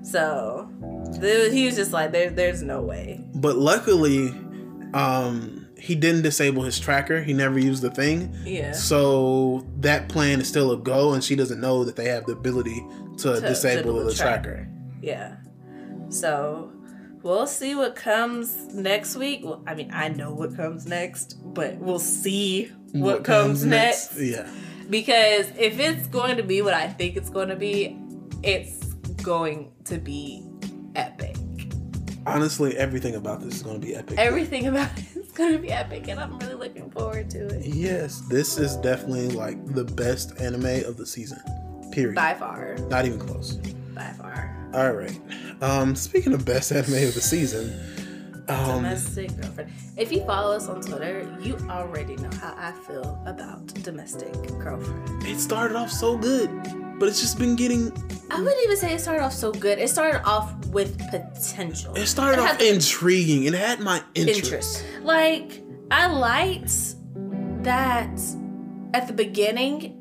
[0.03, 0.60] So
[1.21, 3.25] he was just like, there, there's no way.
[3.35, 4.29] But luckily,
[4.95, 7.23] um, he didn't disable his tracker.
[7.23, 8.35] He never used the thing.
[8.45, 8.73] Yeah.
[8.73, 12.33] So that plan is still a go, and she doesn't know that they have the
[12.33, 12.85] ability
[13.19, 14.69] to, To disable the the tracker.
[15.03, 15.37] Yeah.
[16.11, 16.73] So
[17.23, 19.43] we'll see what comes next week.
[19.45, 24.19] Well, I mean, I know what comes next, but we'll see what, comes, next.
[24.19, 24.51] Yeah.
[24.89, 27.97] Because if it's going to be what I think it's going to be,
[28.43, 28.85] it's
[29.23, 30.45] going to be.
[32.31, 34.19] Honestly, everything about this is going to be epic.
[34.19, 37.67] Everything about it is going to be epic, and I'm really looking forward to it.
[37.67, 41.41] yes, this is definitely like the best anime of the season.
[41.93, 42.15] Period.
[42.15, 42.77] By far.
[42.89, 43.55] Not even close.
[43.95, 44.57] By far.
[44.75, 45.21] All right.
[45.61, 47.75] Um, speaking of best anime of the season,
[48.49, 49.71] um, Domestic girlfriend.
[49.97, 55.25] If you follow us on Twitter, you already know how I feel about domestic girlfriend.
[55.25, 56.51] it started off so good,
[57.01, 57.91] but it's just been getting.
[58.31, 59.79] I wouldn't even say it started off so good.
[59.79, 61.97] It started off with potential.
[61.97, 63.45] It started It off intriguing.
[63.45, 64.45] It had my interest.
[64.45, 64.85] interest.
[65.03, 66.95] Like I liked
[67.65, 68.21] that
[68.95, 69.97] at the beginning.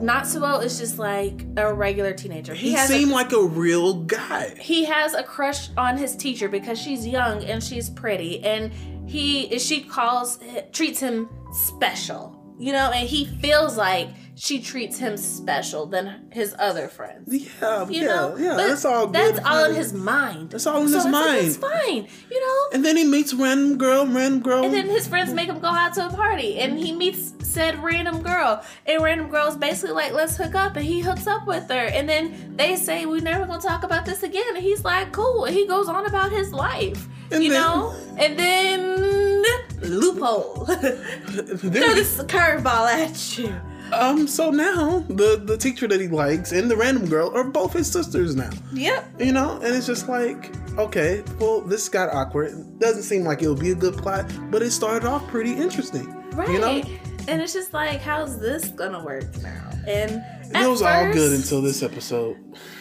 [0.00, 2.54] Natsuo is just like a regular teenager.
[2.54, 4.54] He, has a seemed like a real guy.
[4.60, 8.72] he has a crush on his teacher because she's young and she's pretty and
[9.06, 10.38] he she calls
[10.72, 16.54] treats him special you know and he feels like she treats him special than his
[16.58, 17.28] other friends.
[17.32, 18.36] Yeah, you yeah, know?
[18.36, 18.56] yeah.
[18.56, 19.06] But That's all.
[19.08, 20.50] that's all in his mind.
[20.50, 21.46] That's all in so his it's like, mind.
[21.46, 22.60] it's fine you know?
[22.72, 24.64] And then he meets random girl, random girl.
[24.64, 27.82] and then his friends make him go out to a party and he meets said
[27.82, 28.62] random girl.
[28.86, 31.86] And random girl's basically like let's hook up and he hooks up with her.
[31.86, 34.44] And then they say we're never gonna talk about this again.
[34.56, 35.44] And he's like cool.
[35.44, 37.94] And he goes on about his life And you then- know?
[38.18, 39.42] And then
[39.82, 40.64] loophole.
[40.66, 43.54] Throw this curveball at you
[44.00, 44.26] um.
[44.26, 47.90] So now the the teacher that he likes and the random girl are both his
[47.90, 48.50] sisters now.
[48.72, 52.78] yep You know, and it's just like, okay, well, this got awkward.
[52.78, 56.06] Doesn't seem like it'll be a good plot, but it started off pretty interesting.
[56.32, 56.82] right You know,
[57.28, 61.62] and it's just like how's this gonna work now and it was all good until
[61.62, 62.36] this episode.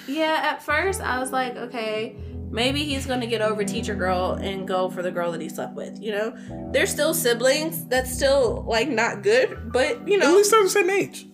[0.07, 2.15] Yeah, at first I was like, okay,
[2.51, 5.73] maybe he's gonna get over teacher girl and go for the girl that he slept
[5.75, 6.01] with.
[6.01, 7.85] You know, they're still siblings.
[7.87, 11.25] That's still like not good, but you know, At least they're the same age.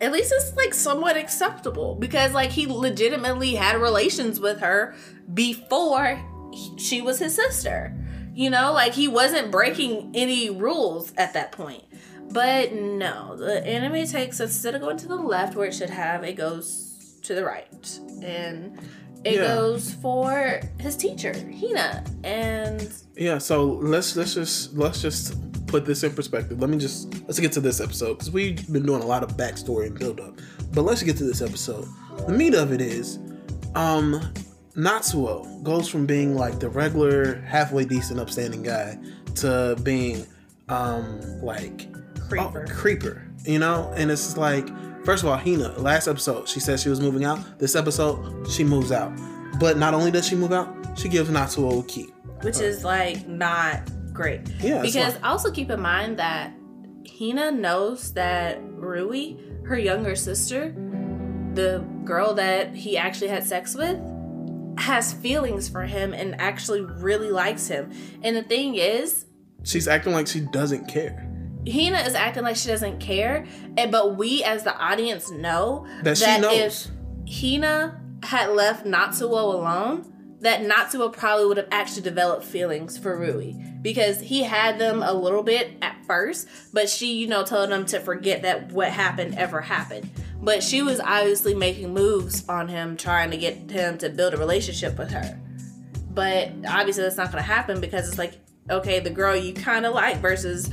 [0.00, 4.94] at least it's like somewhat acceptable because like he legitimately had relations with her
[5.32, 6.20] before
[6.52, 7.94] he- she was his sister.
[8.36, 11.82] You know, like he wasn't breaking any rules at that point.
[12.30, 16.22] But no, the anime takes instead of going to the left where it should have,
[16.22, 17.98] it goes to the right.
[18.22, 18.78] And
[19.24, 19.54] it Yeah.
[19.54, 22.04] goes for his teacher, Hina.
[22.24, 25.34] And Yeah, so let's let's just let's just
[25.66, 26.60] put this in perspective.
[26.60, 29.30] Let me just let's get to this episode because we've been doing a lot of
[29.38, 30.38] backstory and build up.
[30.74, 31.86] But let's get to this episode.
[32.26, 33.18] The meat of it is,
[33.74, 34.20] um,
[34.76, 38.98] Natsuo goes from being like the regular, halfway decent, upstanding guy
[39.36, 40.26] to being,
[40.68, 41.88] um, like
[42.28, 42.66] Creeper.
[42.68, 43.22] Oh, creeper.
[43.44, 44.66] You know, and it's just like,
[45.04, 45.68] first of all, Hina.
[45.78, 47.58] Last episode, she said she was moving out.
[47.58, 49.12] This episode, she moves out.
[49.60, 52.08] But not only does she move out, she gives Natsuo a key.
[52.42, 54.40] which is like not great.
[54.60, 55.24] Yeah, because fine.
[55.24, 56.52] also keep in mind that
[57.18, 60.74] Hina knows that Rui, her younger sister,
[61.54, 63.98] the girl that he actually had sex with,
[64.78, 67.90] has feelings for him and actually really likes him.
[68.22, 69.26] And the thing is,
[69.64, 71.28] She's acting like she doesn't care.
[71.66, 73.44] Hina is acting like she doesn't care,
[73.76, 76.90] and but we as the audience know That she knows.
[77.26, 83.18] if Hina had left Natsuo alone, that Natsuo probably would have actually developed feelings for
[83.18, 87.70] Rui because he had them a little bit at first, but she, you know, told
[87.70, 90.08] him to forget that what happened ever happened.
[90.42, 94.36] But she was obviously making moves on him, trying to get him to build a
[94.36, 95.38] relationship with her.
[96.10, 98.34] But obviously, that's not going to happen because it's like,
[98.70, 100.70] okay, the girl you kind of like versus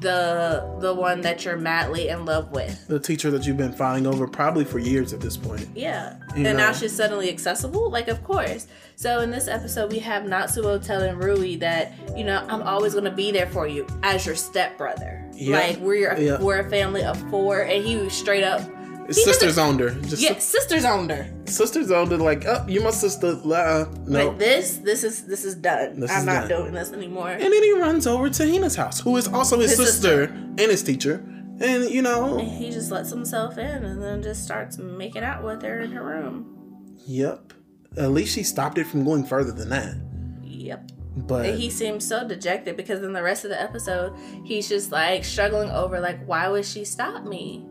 [0.00, 2.86] the the one that you're madly in love with.
[2.88, 5.66] The teacher that you've been fawning over probably for years at this point.
[5.74, 6.18] Yeah.
[6.36, 6.72] You and now know.
[6.74, 7.90] she's suddenly accessible?
[7.90, 8.66] Like, of course.
[8.96, 13.06] So, in this episode, we have Natsuo telling Rui that, you know, I'm always going
[13.06, 15.24] to be there for you as your stepbrother.
[15.32, 15.58] Yeah.
[15.58, 16.40] Like, we're, your, Yeah.
[16.40, 17.62] we're a family of four.
[17.62, 18.60] And he was straight up.
[19.06, 19.90] His sister's owned her.
[19.90, 21.28] Just Yeah, sisters owned her.
[21.46, 22.16] sister's owned her.
[22.18, 23.28] Like, oh, you my sister.
[23.44, 24.30] Uh, no.
[24.30, 26.00] But this, this is this is done.
[26.00, 26.60] This I'm is not done.
[26.62, 27.30] doing this anymore.
[27.30, 30.34] And then he runs over to Hina's house, who is also his, His sister, sister.
[30.34, 31.22] and his teacher.
[31.60, 35.44] And you know, And he just lets himself in and then just starts making out
[35.44, 36.96] with her in her room.
[37.06, 37.52] yep.
[37.96, 39.94] At least she stopped it from going further than that.
[40.42, 40.90] Yep.
[41.16, 44.90] But And he seems so dejected because in the rest of the episode, he's just
[44.90, 47.64] like struggling over like, why would she stop me?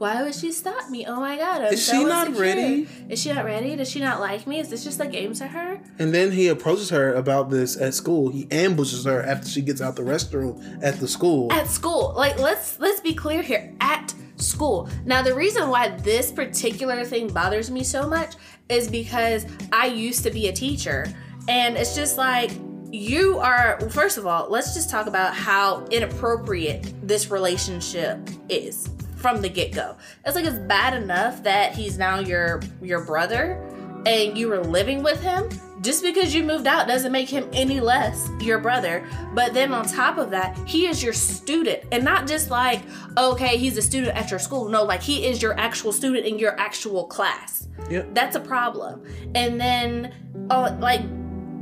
[0.00, 1.04] Why would she stop me?
[1.04, 2.42] Oh my god, I'm Is so she not insecure.
[2.56, 2.88] ready?
[3.10, 3.76] Is she not ready?
[3.76, 4.58] Does she not like me?
[4.58, 5.78] Is this just a game to her?
[5.98, 8.30] and then he approaches her about this at school.
[8.30, 11.52] He ambushes her after she gets out the restroom at the school.
[11.52, 13.74] At school, like let's let's be clear here.
[13.82, 14.88] At school.
[15.04, 18.36] Now, the reason why this particular thing bothers me so much
[18.70, 21.12] is because I used to be a teacher,
[21.46, 22.52] and it's just like
[22.90, 23.78] you are.
[23.90, 28.88] First of all, let's just talk about how inappropriate this relationship is
[29.20, 29.96] from the get go.
[30.24, 33.62] It's like it's bad enough that he's now your your brother,
[34.06, 35.48] and you were living with him.
[35.82, 39.06] Just because you moved out doesn't make him any less your brother.
[39.32, 41.84] But then on top of that, he is your student.
[41.90, 42.82] And not just like,
[43.16, 44.68] okay, he's a student at your school.
[44.68, 47.66] No, like he is your actual student in your actual class.
[47.88, 48.08] Yep.
[48.12, 49.02] That's a problem.
[49.34, 50.12] And then,
[50.50, 51.00] uh, like,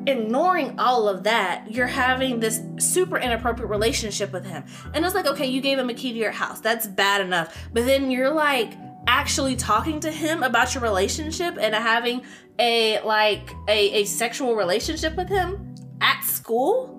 [0.08, 4.64] ignoring all of that, you're having this super inappropriate relationship with him.
[4.94, 6.60] And it's like, okay, you gave him a key to your house.
[6.60, 7.68] That's bad enough.
[7.72, 8.72] But then you're like
[9.06, 12.22] actually talking to him about your relationship and having
[12.58, 16.94] a like a, a sexual relationship with him at school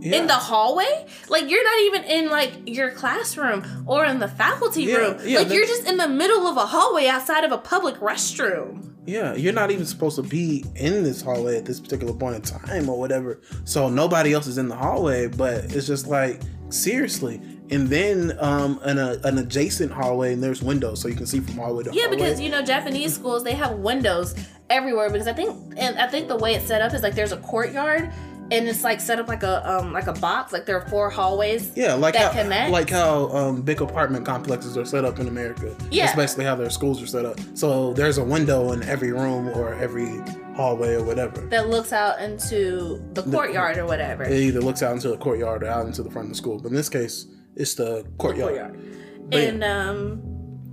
[0.00, 0.16] Yeah.
[0.18, 4.84] in the hallway like you're not even in like your classroom or in the faculty
[4.84, 7.58] Yeah, room yeah, like you're just in the middle of a hallway outside of a
[7.58, 12.12] public restroom Yeah, you're not even supposed to be in this hallway at this particular
[12.12, 13.40] point in time or whatever.
[13.64, 17.40] So nobody else is in the hallway, but it's just like seriously.
[17.70, 21.40] And then um an, a, an adjacent hallway and there's windows so you can see
[21.40, 22.16] from hallway to Yeah, hallway.
[22.16, 24.34] because you know Japanese schools they have windows
[24.70, 27.32] everywhere because I think and I think the way it's set up is like there's
[27.32, 28.10] a courtyard
[28.50, 31.10] and it's like set up like a um like a box like there are four
[31.10, 31.72] hallways.
[31.76, 32.70] yeah, like that how connect.
[32.70, 35.76] like how um, big apartment complexes are set up in America.
[35.90, 36.06] Yeah.
[36.06, 37.38] That's basically how their schools are set up.
[37.54, 40.20] So there's a window in every room or every
[40.54, 41.42] hallway or whatever.
[41.48, 44.24] That looks out into the courtyard or whatever.
[44.24, 46.58] It either looks out into the courtyard or out into the front of the school.
[46.58, 48.54] But in this case, it's the courtyard.
[48.54, 49.30] courtyard.
[49.30, 49.48] But yeah.
[49.48, 50.22] And um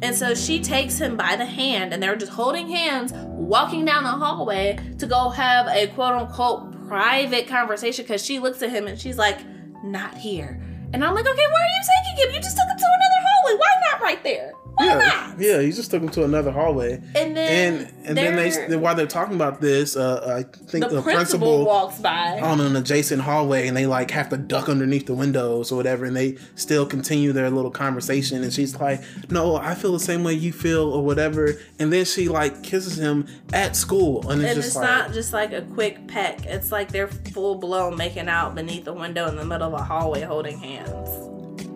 [0.02, 4.04] and so she takes him by the hand and they're just holding hands walking down
[4.04, 8.88] the hallway to go have a quote unquote private conversation because she looks at him
[8.88, 9.40] and she's like,
[9.84, 10.62] not here.
[10.94, 12.36] And I'm like, okay, where are you taking him?
[12.36, 13.60] You just took him to another hallway.
[13.60, 14.54] Why not right there?
[14.76, 15.40] Why Yeah, not?
[15.40, 15.62] yeah.
[15.62, 19.08] He just took him to another hallway, And then and and then they while they're
[19.08, 22.40] talking about this, uh, I think the, the, principal, principal walks by.
[22.40, 26.06] on an adjacent hallway, and they like have to duck underneath the windows or whatever,
[26.06, 28.44] and they still continue their little conversation.
[28.44, 32.06] And she's like, "No, I feel the same way you feel, or whatever." And then
[32.06, 35.62] she like kisses him at school, and it's and it's like, not just like a
[35.62, 36.46] quick peck.
[36.46, 39.84] It's like they're full blown making out beneath the window in the middle of a
[39.84, 41.10] hallway holding hands.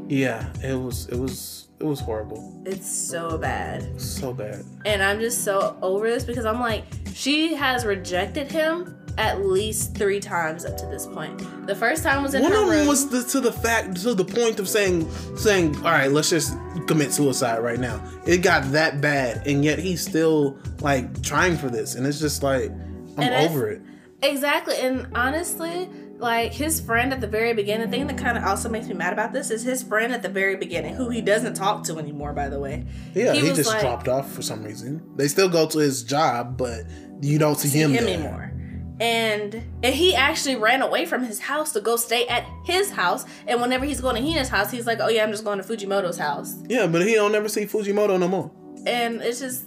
[0.10, 4.00] yeah, it was it was it was horrible, It's so bad.
[4.02, 4.64] so bad.
[4.86, 9.96] And I'm just so over this because I'm like, she has rejected him at least
[9.96, 11.38] three times up to this point.
[11.68, 12.88] The first time was in One her of them room.
[12.88, 16.54] was the, to the fact to the point of saying saying, "All right, let's just
[16.88, 21.70] commit suicide right now." It got that bad, and yet he's still like trying for
[21.70, 22.72] this, and it's just like
[23.18, 23.82] I'm And over it.
[24.22, 24.76] Exactly.
[24.78, 25.90] And honestly,
[26.20, 27.90] like his friend at the very beginning.
[27.90, 30.22] The thing that kind of also makes me mad about this is his friend at
[30.22, 32.34] the very beginning, who he doesn't talk to anymore.
[32.34, 35.02] By the way, Yeah, He he, just like- dropped off for some reason.
[35.16, 36.82] They still go to his job, but
[37.22, 38.54] you don't see, see him, him anymore.
[39.02, 43.24] And and he actually ran away from his house to go stay at his house.
[43.48, 45.64] And whenever he's going to Hina's house, he's like, "Oh yeah, I'm just going to
[45.64, 48.52] Fujimoto's house." Yeah, but he don't never see Fujimoto no more.
[48.86, 49.64] And it's just,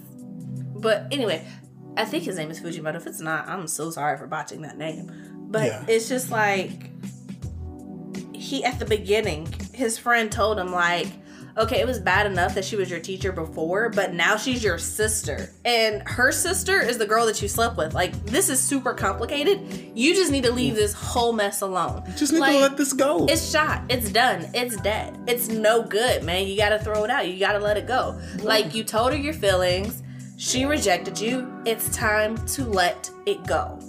[0.79, 1.47] but anyway,
[1.97, 2.95] I think his name is Fujimoto.
[2.95, 5.11] If it's not, I'm so sorry for botching that name.
[5.53, 5.83] But Yeah.
[5.87, 6.89] it's just like
[8.33, 11.07] he at the beginning, his friend told him like,
[11.57, 14.79] okay, it was bad enough that she was your teacher before, but now she's your
[14.79, 15.51] sister.
[15.63, 17.93] And her sister is the girl that you slept with.
[17.93, 19.91] Like, this is super complicated.
[19.95, 22.03] You just need to leave this whole mess alone.
[22.17, 23.27] Just need Like, to let this go.
[23.27, 23.83] it's shot.
[23.89, 24.49] It's done.
[24.55, 25.15] It's dead.
[25.27, 26.47] It's no good, man.
[26.47, 27.27] You gotta throw it out.
[27.27, 28.19] You gotta let it go.
[28.41, 30.01] Like you told her your feelings.
[30.37, 31.47] She rejected you.
[31.65, 33.79] It's time to let it go.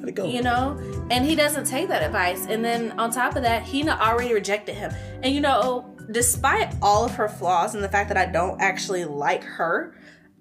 [0.00, 0.26] Let it go.
[0.26, 0.78] You know?
[1.10, 2.46] And he doesn't take that advice.
[2.46, 4.92] And then on top of that, Hina already rejected him.
[5.22, 9.04] And you know, despite all of her flaws and the fact that I don't actually
[9.04, 9.94] like her,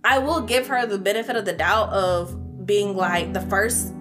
[0.03, 3.93] I will give her the benefit of the doubt of being like the first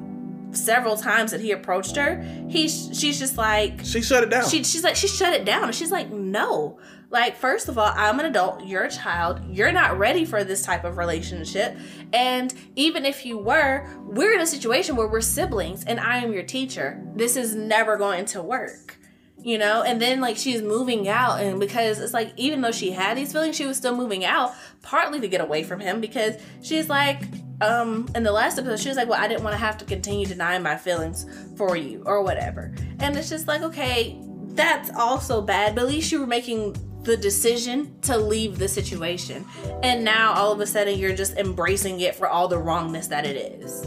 [0.53, 4.49] several times that he approached her, he she's just like she shut it down.
[4.49, 6.79] she, she's like she shut it down she's like no
[7.11, 10.63] like first of all i'm an adult you're a child you're not ready for this
[10.63, 11.77] type of relationship.
[12.13, 16.33] And even if you were we're in a situation where we're siblings and i am
[16.33, 17.03] your teacher.
[17.15, 18.99] This is never going to work
[19.41, 19.83] you know?
[19.83, 23.33] And then like she's moving out and because it's like even though she had these
[23.33, 24.53] feelings she was still moving out
[24.83, 27.23] partly to get away from him because she's like
[27.61, 29.85] um in the last episode she was like well i didn't want to have to
[29.85, 32.75] continue denying my feelings for you or whatever.
[33.01, 37.17] And it's just like okay that's also bad but at least you were making the
[37.17, 39.45] decision to leave the situation
[39.83, 43.25] and now all of a sudden you're just embracing it for all the wrongness that
[43.25, 43.87] it is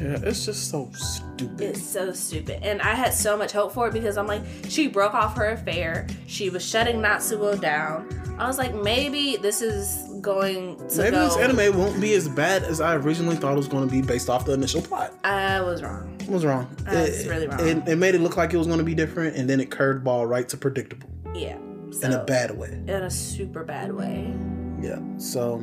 [0.00, 1.60] yeah, it's just so stupid.
[1.60, 2.62] it's so stupid.
[2.62, 5.50] And I had so much hope for it because I'm like, she broke off her
[5.50, 6.06] affair.
[6.28, 8.08] She was shutting Natsuo down.
[8.38, 11.24] I was like, maybe this is going to Maybe go.
[11.24, 14.00] this anime won't be as bad as I originally thought it was going to be
[14.00, 15.14] based off the initial plot.
[15.24, 16.16] I was wrong.
[16.20, 16.72] I was wrong.
[16.82, 17.60] That's it, really wrong.
[17.60, 19.70] It, it made it look like it was going to be different, and then it
[19.70, 21.56] curved ball right to predictable Yeah.
[21.92, 22.82] So, in a bad way.
[22.86, 24.34] in a super bad way.
[24.80, 25.00] Yeah.
[25.18, 25.56] So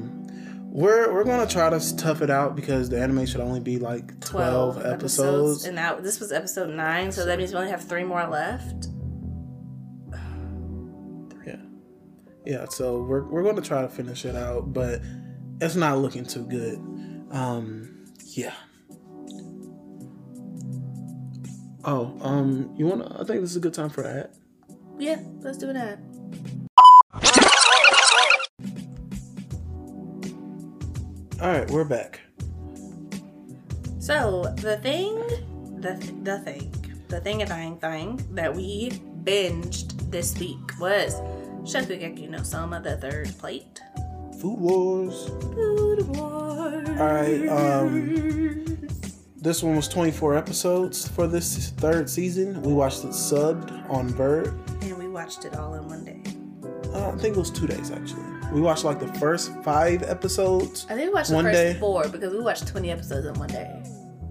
[0.76, 4.20] we're we're gonna try to tough it out because the anime should only be like
[4.20, 5.66] twelve, episodes.
[5.66, 8.88] And now this was episode nine, so that means we only have three more left.
[11.46, 11.56] Yeah.
[12.46, 12.66] Yeah.
[12.70, 15.02] So we're we're gonna try to finish it out, but
[15.62, 16.78] it's not looking too good.
[17.32, 18.06] Um.
[18.26, 18.54] Yeah.
[21.88, 23.06] Oh, um, you wanna?
[23.14, 24.30] I think this is a good time for an ad.
[24.98, 26.00] Yeah, let's do that.
[31.46, 32.22] All right, we're back.
[34.00, 35.14] So the thing,
[35.80, 35.94] the
[36.24, 36.74] the thing,
[37.08, 38.90] the thing a thing thing that we
[39.24, 41.14] binged this week was
[41.62, 43.80] Shokugeki no Soma, the third plate.
[44.42, 45.28] Food Wars.
[45.54, 46.90] Food Wars.
[46.90, 48.90] All right, um,
[49.36, 52.60] This one was 24 episodes for this third season.
[52.64, 54.48] We watched it subbed on Bird.
[54.82, 56.15] and we watched it all in one day.
[56.96, 58.24] Uh, I think it was two days actually.
[58.54, 60.86] We watched like the first five episodes.
[60.90, 61.78] I think we watched the first day.
[61.80, 63.84] four because we watched twenty episodes in one day.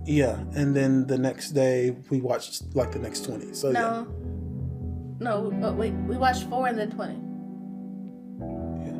[0.06, 3.54] Yeah, and then the next day we watched like the next 20.
[3.54, 4.04] So No,
[5.18, 7.14] no, oh, wait, we watched four and then twenty.
[8.38, 8.98] yeah, yeah.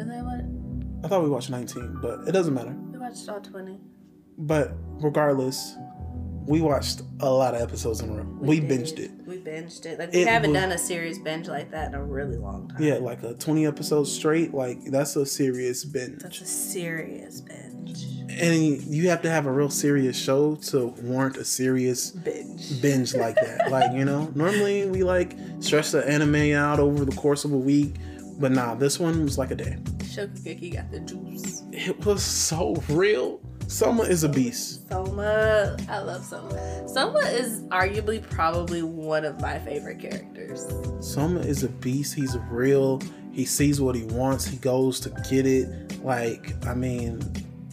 [0.00, 1.04] And then what?
[1.04, 2.74] I thought we watched 19, but it doesn't matter.
[2.92, 3.80] We watched all twenty.
[4.38, 5.76] But regardless,
[6.48, 8.26] we watched a lot of episodes in a row.
[8.40, 8.70] We, did.
[8.70, 9.10] binged it.
[9.26, 9.98] We binged it.
[9.98, 12.68] Like we It haven't was- done a series binge like that in a really long
[12.68, 12.82] time.
[12.82, 14.54] Yeah, like a 20 episodes straight.
[14.54, 16.22] Like that's a serious binge.
[16.22, 18.04] That's a serious binge.
[18.30, 22.80] and you have to have a real serious show to warrant a serious Binge.
[22.80, 23.70] binge like that.
[23.70, 27.58] like, you know, normally we like stretch the anime out over the course of a
[27.58, 27.96] week,
[28.38, 29.76] but nah, this one was like a day.
[29.98, 31.62] Shokugeki got the juice.
[31.72, 33.40] It was so real.
[33.68, 34.88] Soma is a beast.
[34.88, 36.88] Soma, I love Soma.
[36.88, 40.66] Soma is arguably probably one of my favorite characters.
[41.00, 42.14] Soma is a beast.
[42.14, 43.02] He's real.
[43.30, 44.46] He sees what he wants.
[44.46, 46.02] He goes to get it.
[46.02, 47.20] Like, I mean,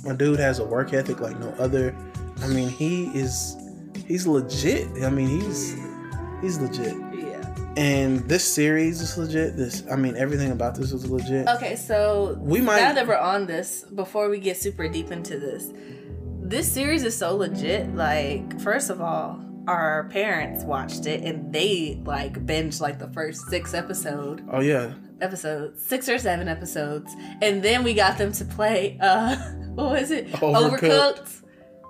[0.04, 1.96] my dude has a work ethic like no other.
[2.42, 3.56] I mean, he is
[4.06, 4.90] he's legit.
[5.02, 5.78] I mean, he's
[6.42, 6.94] he's legit.
[7.78, 9.58] And this series is legit.
[9.58, 11.48] This, I mean, everything about this is legit.
[11.50, 15.38] Okay, so We might- now that we're on this, before we get super deep into
[15.38, 15.72] this,
[16.42, 17.94] this series is so legit.
[17.96, 23.48] Like, first of all, our parents watched it and they like binged like the first
[23.50, 27.12] six episode Oh yeah, episodes, six or seven episodes,
[27.42, 28.98] and then we got them to play.
[29.02, 29.36] uh
[29.76, 30.32] What was it?
[30.34, 31.42] Overcooked.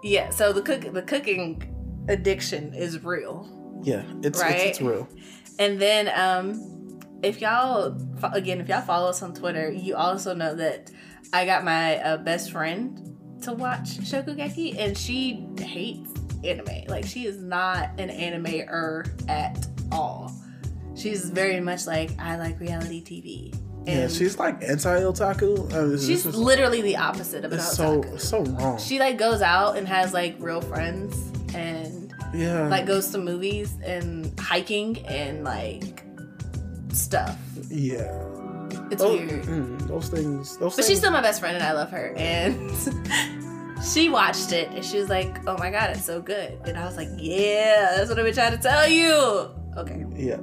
[0.03, 0.29] Yeah.
[0.29, 3.49] So the cook the cooking addiction is real.
[3.83, 4.55] Yeah, it's Right?
[4.55, 5.07] it's, it's real.
[5.59, 7.97] And then, um, if y'all
[8.33, 10.91] again, if y'all follow us on Twitter, you also know that
[11.33, 16.11] I got my uh, best friend to watch Shokugeki, and she hates
[16.43, 16.85] anime.
[16.87, 20.31] Like she is not an animer at all.
[20.95, 23.53] She's very much like I like reality TV.
[23.87, 25.71] And Yeah, she's like anti otaku.
[25.73, 28.79] I mean, she's is- literally the opposite of an it's so so wrong.
[28.79, 31.15] She like goes out and has like real friends
[31.53, 36.03] and yeah, like goes to movies and hiking and like
[36.93, 37.37] stuff.
[37.69, 38.11] yeah.
[38.91, 39.43] It's Oh, weird.
[39.43, 40.57] mm, those things.
[40.57, 40.87] Those But things.
[40.87, 42.13] she's still my best friend and I love her.
[42.17, 42.71] And
[43.83, 46.57] she watched it and she was like, oh my god, it's so good.
[46.65, 49.49] And I was like, yeah, that's what I've been trying to tell you.
[49.77, 50.37] Okay, yeah.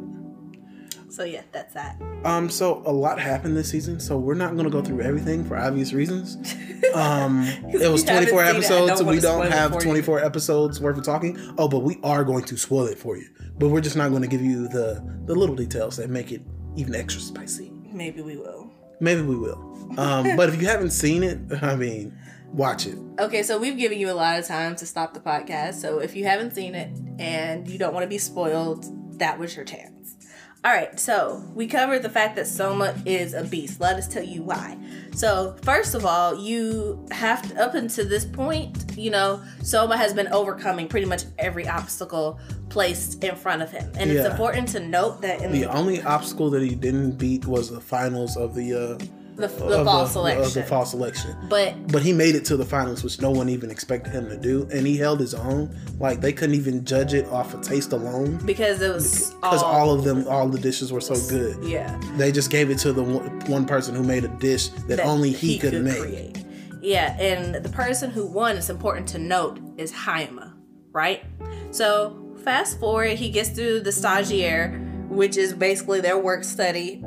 [1.12, 2.00] So yeah, that's that.
[2.24, 2.48] Um.
[2.48, 4.00] So a lot happened this season.
[4.00, 6.36] So we're not gonna go through everything for obvious reasons.
[6.94, 7.44] Um.
[7.72, 9.00] it was 24 seen don't episodes.
[9.00, 9.84] so we don't have for you.
[9.84, 11.38] 24 episodes worth of talking.
[11.56, 13.26] Oh, but we are going to spoil it for you.
[13.56, 16.42] But we're just not going to give you the the little details that make it
[16.76, 17.72] even extra spicy.
[17.90, 18.70] Maybe we will.
[19.00, 19.58] Maybe we will.
[19.96, 20.36] Um.
[20.36, 22.18] but if you haven't seen it, I mean,
[22.52, 22.98] watch it.
[23.18, 25.74] Okay, so we've given you a lot of time to stop the podcast.
[25.74, 28.84] So if you haven't seen it and you don't want to be spoiled,
[29.18, 30.16] that was your chance.
[30.64, 33.80] All right, so we covered the fact that Soma is a beast.
[33.80, 34.78] Let us tell you why.
[35.12, 40.14] So, first of all, you have to, up until this point, you know, Soma has
[40.14, 42.38] been overcoming pretty much every obstacle
[42.68, 43.90] placed in front of him.
[43.96, 47.44] And it's important to note that in The the, only obstacle that he didn't beat
[47.44, 49.04] was the finals of the uh
[49.36, 50.62] the, of the fall of selection.
[50.62, 51.36] the fall selection.
[51.48, 54.36] but But he made it to the finals, which no one even expected him to
[54.36, 55.74] do, and he held his own.
[55.98, 59.92] Like they couldn't even judge it off of taste alone, because it was because all
[59.92, 61.62] of them, all the dishes were so good.
[61.64, 61.98] yeah.
[62.16, 65.32] They just gave it to the one, one person who made a dish that, only
[65.32, 65.98] he, could, make.
[65.98, 66.44] create.
[66.80, 70.52] Yeah, and the person who won, it's important to note, is Hayama,
[70.92, 71.22] right?
[71.70, 77.02] So fast forward, he gets through the stagiaire, which is basically their work study,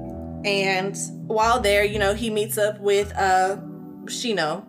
[0.46, 0.96] and
[1.28, 3.58] while there, you know, he meets up with uh
[4.06, 4.66] Shino,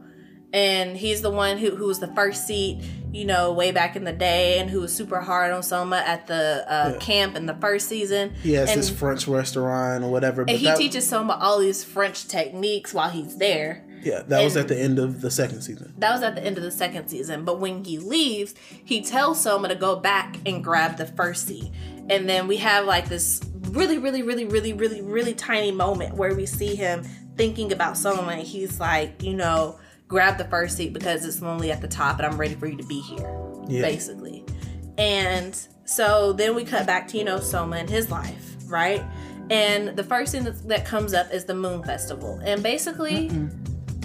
[0.52, 4.04] and he's the one who who was the first seat, you know, way back in
[4.04, 6.98] the day, and who was super hard on Soma at the uh, Yeah.
[6.98, 8.34] camp in the first season.
[8.42, 10.44] He has and, this French restaurant or whatever.
[10.44, 13.84] But and he that, teaches Soma all these French techniques while he's there.
[14.02, 15.92] yeah, that was at the end of the second season.
[15.98, 17.44] That was at the end of the second season.
[17.44, 18.54] But when he leaves,
[18.84, 21.70] he tells Soma to go back and grab the first seat.
[22.08, 23.40] And then we have like this
[23.70, 27.02] really, really, really, really, really, really tiny moment where we see him
[27.36, 28.32] thinking about Soma.
[28.32, 32.18] And he's like, you know, grab the first seat because it's lonely at the top
[32.18, 33.34] and I'm ready for you to be here,
[33.68, 33.82] Yeah.
[33.82, 34.44] basically.
[34.98, 39.02] And so then we cut back to, you know, Soma and his life, right?
[39.50, 42.40] And the first thing that, that comes up is the Moon Festival.
[42.44, 43.30] And basically,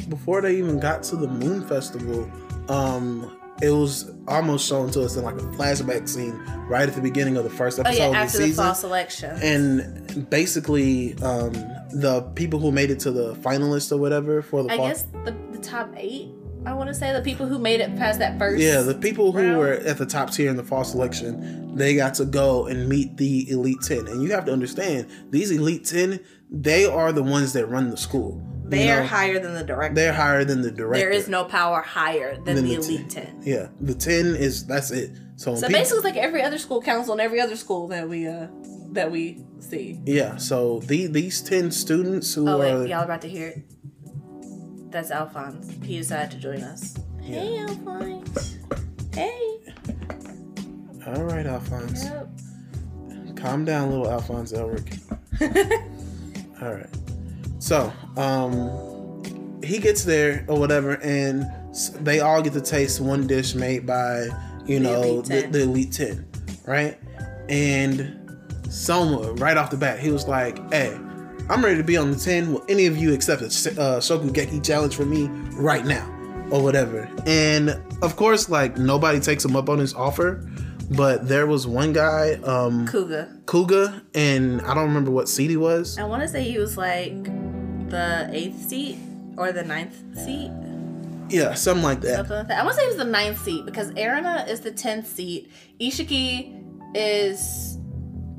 [0.09, 2.29] Before they even got to the Moon Festival,
[2.67, 6.33] um, it was almost shown to us in like a flashback scene
[6.67, 8.65] right at the beginning of the first oh episode yeah, of the after the season.
[8.65, 9.31] fall selection.
[9.41, 11.51] and basically um
[11.93, 15.03] the people who made it to the finalists or whatever for the I fall- guess
[15.25, 16.29] the, the top eight.
[16.63, 18.61] I want to say the people who made it past that first.
[18.61, 19.57] yeah the people who round.
[19.57, 23.17] were at the top tier in the fall selection they got to go and meet
[23.17, 26.19] the elite 10 and you have to understand these elite 10
[26.51, 28.39] they are the ones that run the school
[28.71, 29.95] You they are know, higher than the director.
[29.95, 33.09] they're higher than the director There is no power higher than Than the the elite
[33.09, 33.41] ten.
[33.43, 36.81] yeah the 10 is that's it so, So people- basically, it's like every other school
[36.81, 38.47] council and every other school that we uh
[38.93, 39.99] that we see.
[40.05, 43.63] yeah so the, these 10 students who Oh are y'all about to hear it.
[44.91, 45.71] That's Alphonse.
[45.83, 46.95] He decided to join us.
[47.21, 48.57] Hey Alphonse.
[49.13, 49.57] Hey.
[51.07, 52.27] all right alphonse Yep.
[53.37, 54.99] calm down little alphonse elric
[56.61, 56.85] All right.
[57.61, 61.45] So, um, he gets there or whatever, and
[61.99, 64.29] they all get to taste one dish made by,
[64.65, 66.25] you know, Elite the, the Elite 10,
[66.65, 66.97] right?
[67.49, 68.17] And
[68.67, 70.91] Soma, right off the bat, he was like, hey,
[71.51, 72.51] I'm ready to be on the 10.
[72.51, 76.07] Will any of you accept a uh, Shokugeki challenge from me right now?
[76.49, 77.07] Or whatever.
[77.27, 80.43] And of course, like, nobody takes him up on his offer.
[80.89, 83.41] But there was one guy, um, Kuga.
[83.45, 85.97] Kuga, and I don't remember what seat he was.
[85.97, 87.13] I want to say he was like
[87.91, 88.97] the eighth seat
[89.37, 90.51] or the ninth seat.
[91.29, 92.17] Yeah, something like that.
[92.17, 92.59] Something like that.
[92.59, 95.49] I want to say it was the ninth seat because Erina is the tenth seat.
[95.79, 96.57] Ishiki
[96.95, 97.77] is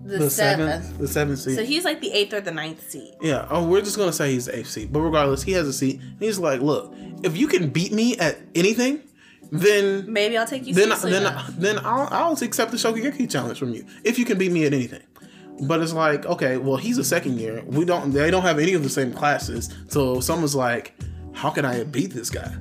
[0.05, 0.85] the, The seventh.
[0.85, 1.55] seventh, the seventh seat.
[1.57, 3.15] So he's like the eighth or the ninth seat.
[3.23, 3.47] yeah.
[3.51, 6.01] Oh, we're just gonna say he's the eighth seat, but regardless, he has a seat.
[6.01, 6.93] And he's like, look,
[7.23, 9.01] if you can beat me at anything,
[9.51, 13.73] then Maybe I'll take you then then then I'll I'll accept the Shokugeki challenge from
[13.75, 15.03] you if you can beat me at anything.
[15.61, 17.63] But it's like, okay, well, he's a second year.
[17.67, 19.73] We don't they don't have any of the same classes.
[19.89, 20.95] So someone's like,
[21.33, 22.53] how can I beat this guy?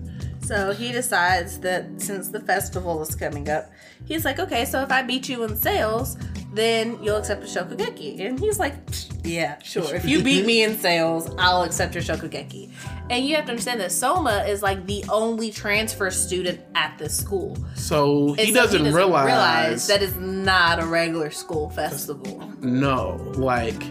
[0.41, 3.69] So he decides that since the festival is coming up,
[4.05, 6.17] he's like, okay, so if I beat you in sales,
[6.53, 8.19] then you'll accept a shokugeki.
[8.25, 8.75] And he's like,
[9.23, 9.95] yeah, sure.
[9.95, 12.71] If you beat me in sales, I'll accept your shokugeki.
[13.09, 17.17] And you have to understand that Soma is like the only transfer student at this
[17.17, 17.57] school.
[17.75, 22.51] So he And so doesn't, realize, that it's not a regular school festival.
[22.61, 23.81] No, like,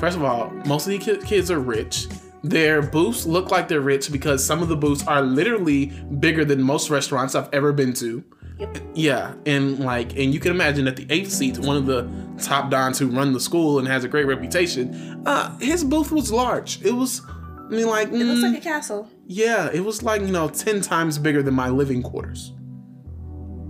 [0.00, 2.08] first of all, most of the kids are rich.
[2.44, 5.86] Their booths look like they're rich because some of the booths are literally
[6.18, 8.24] bigger than most restaurants I've ever been to.
[8.62, 8.78] Yep.
[8.94, 12.08] Yeah, and like, and you can imagine that the eighth seat, one of the
[12.42, 16.30] top dons who run the school and has a great reputation, uh, his booth was
[16.30, 16.80] large.
[16.84, 19.08] It was, I mean, like, It looks mm, like a castle.
[19.26, 22.52] yeah, it was like you know ten times bigger than my living quarters.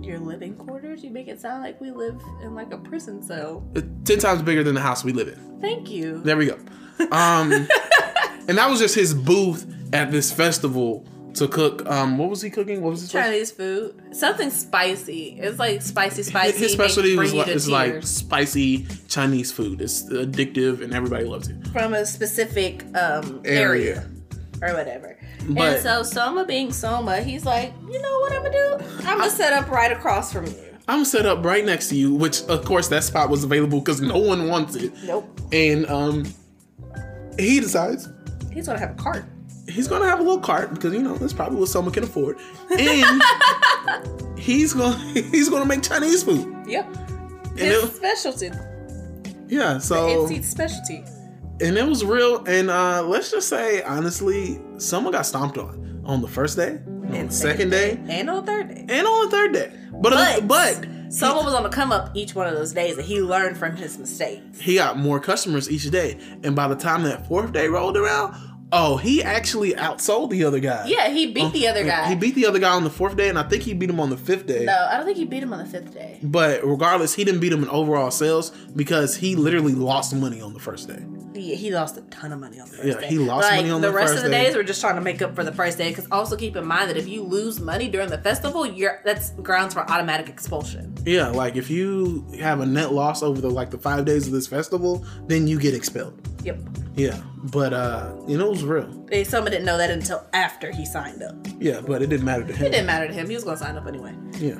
[0.01, 1.03] Your living quarters?
[1.03, 3.65] You make it sound like we live in like a prison cell.
[3.75, 5.59] Uh, Ten times bigger than the house we live in.
[5.61, 6.19] Thank you.
[6.23, 6.55] There we go.
[7.11, 7.51] Um,
[8.47, 11.85] and that was just his booth at this festival to cook.
[11.89, 12.81] Um, what was he cooking?
[12.81, 13.33] What was his specialty?
[13.35, 14.15] Chinese food.
[14.15, 15.37] Something spicy.
[15.39, 16.57] It's like spicy, spicy.
[16.59, 19.81] His specialty make- was like, to it's like spicy Chinese food.
[19.81, 21.67] It's addictive and everybody loves it.
[21.69, 23.95] from a specific um Area.
[23.95, 24.09] area,
[24.61, 25.17] or whatever.
[25.49, 28.85] But- and so Soma being Soma, he's like, you know what I'm gonna do?
[29.07, 30.55] I'm gonna set up right across from you.
[30.87, 34.01] I'm set up right next to you, which of course that spot was available because
[34.01, 34.91] no one wants it.
[35.05, 35.39] Nope.
[35.51, 36.25] And um,
[37.39, 38.09] he decides
[38.51, 39.25] He's gonna have a cart.
[39.67, 42.37] He's gonna have a little cart because you know that's probably what Soma can afford,
[42.77, 43.21] and
[44.37, 46.53] he's gonna he's gonna make Chinese food.
[46.67, 46.85] Yep.
[47.51, 48.51] And His it, specialty.
[49.47, 51.03] yeah, so It's specialty.
[51.61, 52.43] and it was real.
[52.45, 57.27] And uh, let's just say honestly, someone got stomped on on the first day, on
[57.27, 58.85] the second day, And on the third day.
[58.89, 59.71] and on the third day.
[59.93, 62.97] But uh, But, but Soma was on the come up each one of those days
[62.97, 64.59] and he learned from his mistakes.
[64.59, 66.17] he got more customers each day.
[66.43, 68.35] And by the time that fourth day rolled around,
[68.73, 70.85] oh, he actually outsold the other guy.
[70.87, 72.09] Yeah, he beat the other guy.
[72.09, 73.99] He beat the other guy on the fourth day, and I think he beat him
[73.99, 74.65] on the fifth day.
[74.65, 76.19] no, I don't think he beat him on the fifth day.
[76.23, 80.53] But regardless, he didn't beat him in overall sales because he literally lost money on
[80.53, 81.03] the first day.
[81.35, 83.07] He, he lost a ton of money on the first Yeah, day.
[83.07, 84.45] he lost like, money on the, the rest of the day.
[84.45, 84.55] days.
[84.55, 85.89] We're just trying to make up for the first day.
[85.89, 89.31] Because also keep in mind that if you lose money during the festival, you're that's
[89.31, 90.95] grounds for automatic expulsion.
[91.05, 94.33] Yeah, like if you have a net loss over the like the five days of
[94.33, 96.19] this festival, then you get expelled.
[96.43, 96.59] Yep.
[96.95, 97.19] Yeah,
[97.51, 98.87] but uh, you know it was real.
[99.09, 101.35] They, Soma didn't know that until after he signed up.
[101.59, 102.65] Yeah, but it didn't matter to him.
[102.67, 103.27] It didn't matter to him.
[103.27, 104.13] He was going to sign up anyway.
[104.37, 104.59] Yeah,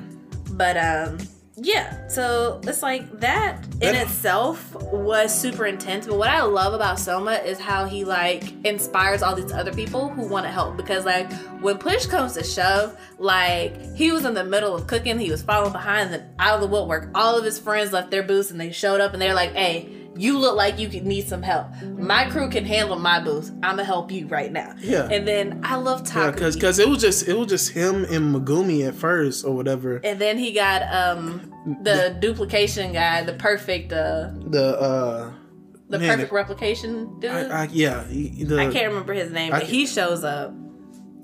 [0.52, 1.18] But um,
[1.56, 2.08] yeah.
[2.08, 6.08] So it's like that in itself was super intense.
[6.08, 10.10] But what I love about Soma is how he like inspires all these other people
[10.10, 10.78] who want to help.
[10.78, 11.32] Because like
[11.62, 15.44] when push comes to shove, like he was in the middle of cooking, he was
[15.44, 18.60] following behind, and out of the woodwork, all of his friends left their booths and
[18.60, 21.68] they showed up and they're like, "Hey." You look like you could need some help.
[21.82, 23.50] My crew can handle my booth.
[23.64, 24.76] I'm gonna help you right now.
[24.80, 25.08] Yeah.
[25.10, 28.36] And then I love yeah, because because it was just it was just him and
[28.36, 29.98] Megumi at first or whatever.
[30.04, 31.52] And then he got um
[31.82, 35.34] the duplication guy, the perfect uh The uh,
[35.90, 37.32] the Man, perfect replication dude.
[37.32, 40.54] I, I, I, yeah, he, the, can't remember his name, but can- he shows up.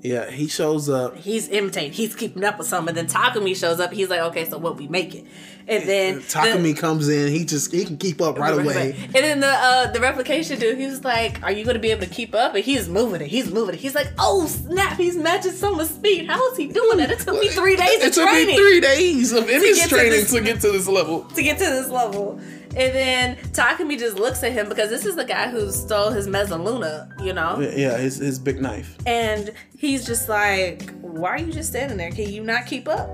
[0.02, 1.16] Yeah, he shows up.
[1.16, 1.92] He's imitating.
[1.92, 2.88] He's keeping up with some.
[2.88, 3.92] And then Takumi shows up.
[3.92, 5.26] He's like, okay, so what we make it?
[5.68, 7.30] And then Takumi comes in.
[7.30, 8.96] He just he can keep up right away.
[9.04, 11.90] And then the uh, the replication dude, he was like, "Are you going to be
[11.92, 13.28] able to keep up?" And he's moving it.
[13.28, 13.80] He's moving it.
[13.80, 14.96] He's like, "Oh snap!
[14.96, 16.26] He's matching Soma's speed.
[16.26, 17.10] How is he doing that?
[17.12, 19.88] It took me three days It of took training." me three days of image get
[19.90, 21.22] to training this- to get to this level.
[21.24, 22.40] to get to this level.
[22.76, 26.28] And then Takumi just looks at him because this is the guy who stole his
[26.28, 27.58] Mezzaluna, you know?
[27.60, 28.96] Yeah, his his big knife.
[29.06, 32.10] And he's just like, Why are you just standing there?
[32.12, 33.08] Can you not keep up?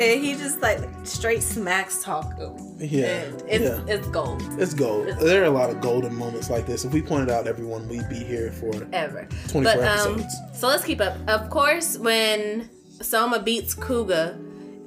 [0.00, 2.76] And he just like straight smacks him.
[2.78, 3.94] Yeah, And it's yeah.
[3.94, 4.42] it's gold.
[4.58, 5.08] It's gold.
[5.20, 6.84] There are a lot of golden moments like this.
[6.84, 9.26] If we pointed out everyone, we'd be here for Ever.
[9.48, 10.34] 24 But um episodes.
[10.60, 11.16] so let's keep up.
[11.28, 12.68] Of course, when
[13.00, 14.36] Soma beats Kuga,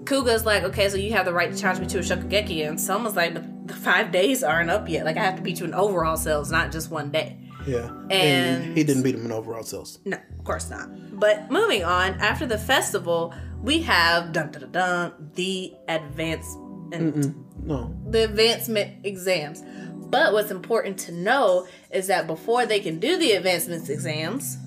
[0.10, 2.82] Kuga's like, okay, so you have the right to challenge me to a Shokugeki, and
[2.82, 5.06] Soma's like, but the five days aren't up yet.
[5.06, 7.38] Like I have to beat you in overall sales, not just one day.
[7.68, 10.00] Yeah, And- he didn't beat him in overall sales.
[10.06, 10.90] No, of course not.
[11.20, 16.48] But moving on, after the festival, we have dun dun dun, dun the advance
[16.92, 19.64] and No, the advancement exams.
[19.94, 24.58] But what's important to know is that before they can do the advancement exams,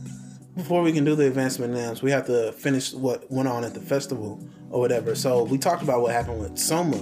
[0.57, 3.75] before we can do the advancement exams, we have to finish what went on at
[3.75, 4.41] the festival
[4.71, 5.15] or whatever.
[5.15, 6.99] So we talked about what happened with Soma,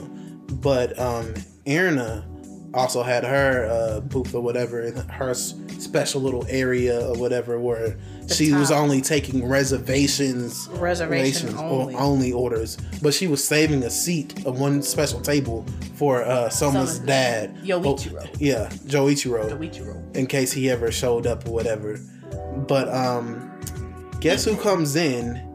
[0.63, 1.35] but um,
[1.67, 2.25] Erina
[2.73, 7.97] also had her uh, booth or whatever in her special little area or whatever where
[8.29, 11.95] she was only taking reservations, Reservation reservations only.
[11.95, 16.49] or only orders, but she was saving a seat of one special table for uh,
[17.05, 18.25] dad, Joichiro.
[18.25, 20.17] Oh, yeah, Joichiro Ichiro.
[20.17, 21.99] in case he ever showed up or whatever.
[22.67, 23.51] But um
[24.21, 25.47] guess who comes in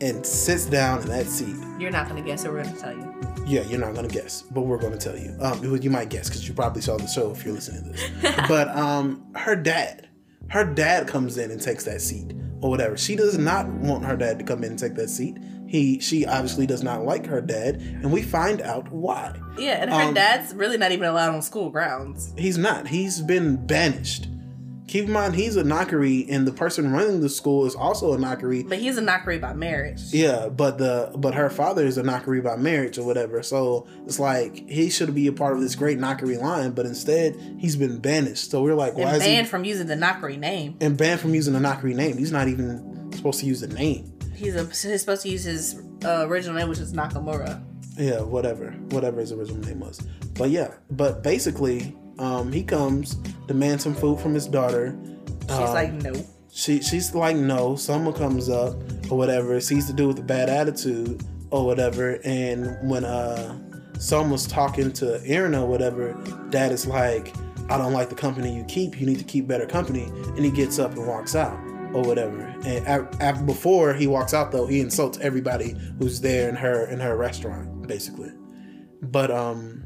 [0.00, 1.54] and sits down in that seat.
[1.78, 3.14] You're not gonna guess, or we're gonna tell you.
[3.46, 5.36] Yeah, you're not gonna guess, but we're gonna tell you.
[5.40, 8.34] Um, you might guess because you probably saw the show if you're listening to this.
[8.48, 10.08] but um, her dad,
[10.48, 12.96] her dad comes in and takes that seat or whatever.
[12.96, 15.38] She does not want her dad to come in and take that seat.
[15.66, 19.34] He, she obviously does not like her dad, and we find out why.
[19.56, 22.34] Yeah, and her Um, dad's really not even allowed on school grounds.
[22.36, 22.88] He's not.
[22.88, 24.28] He's been banished.
[24.92, 28.18] Keep in mind, he's a Nakiri, and the person running the school is also a
[28.18, 28.68] Nakiri.
[28.68, 30.02] But he's a Nakiri by marriage.
[30.12, 33.42] Yeah, but the but her father is a Nakiri by marriage or whatever.
[33.42, 37.40] So it's like he should be a part of this great Nakiri line, but instead
[37.58, 38.50] he's been banished.
[38.50, 40.76] So we're like, why and is banned he from using the Nakiri name.
[40.82, 42.18] and banned from using the Nakiri name?
[42.18, 44.12] He's not even supposed to use the name.
[44.34, 47.64] He's, a, he's supposed to use his uh, original name, which is Nakamura.
[47.96, 50.02] Yeah, whatever, whatever his original name was.
[50.34, 53.14] But yeah, but basically, um, he comes,
[53.46, 54.96] demands some food from his daughter.
[55.42, 56.12] She's Uh, like, no.
[56.52, 58.74] she she's like no someone comes up
[59.10, 59.60] or whatever.
[59.60, 62.20] Sees the dude with a bad attitude or whatever.
[62.24, 63.58] And when uh
[63.98, 66.12] someone's talking to Aaron or whatever
[66.50, 67.34] dad is like
[67.68, 69.00] I don't like the company you keep.
[69.00, 70.04] You need to keep better company.
[70.36, 71.58] And he gets up and walks out
[71.94, 72.40] or whatever.
[72.64, 77.00] And after, before he walks out though he insults everybody who's there in her in
[77.00, 78.30] her restaurant basically.
[79.02, 79.82] But um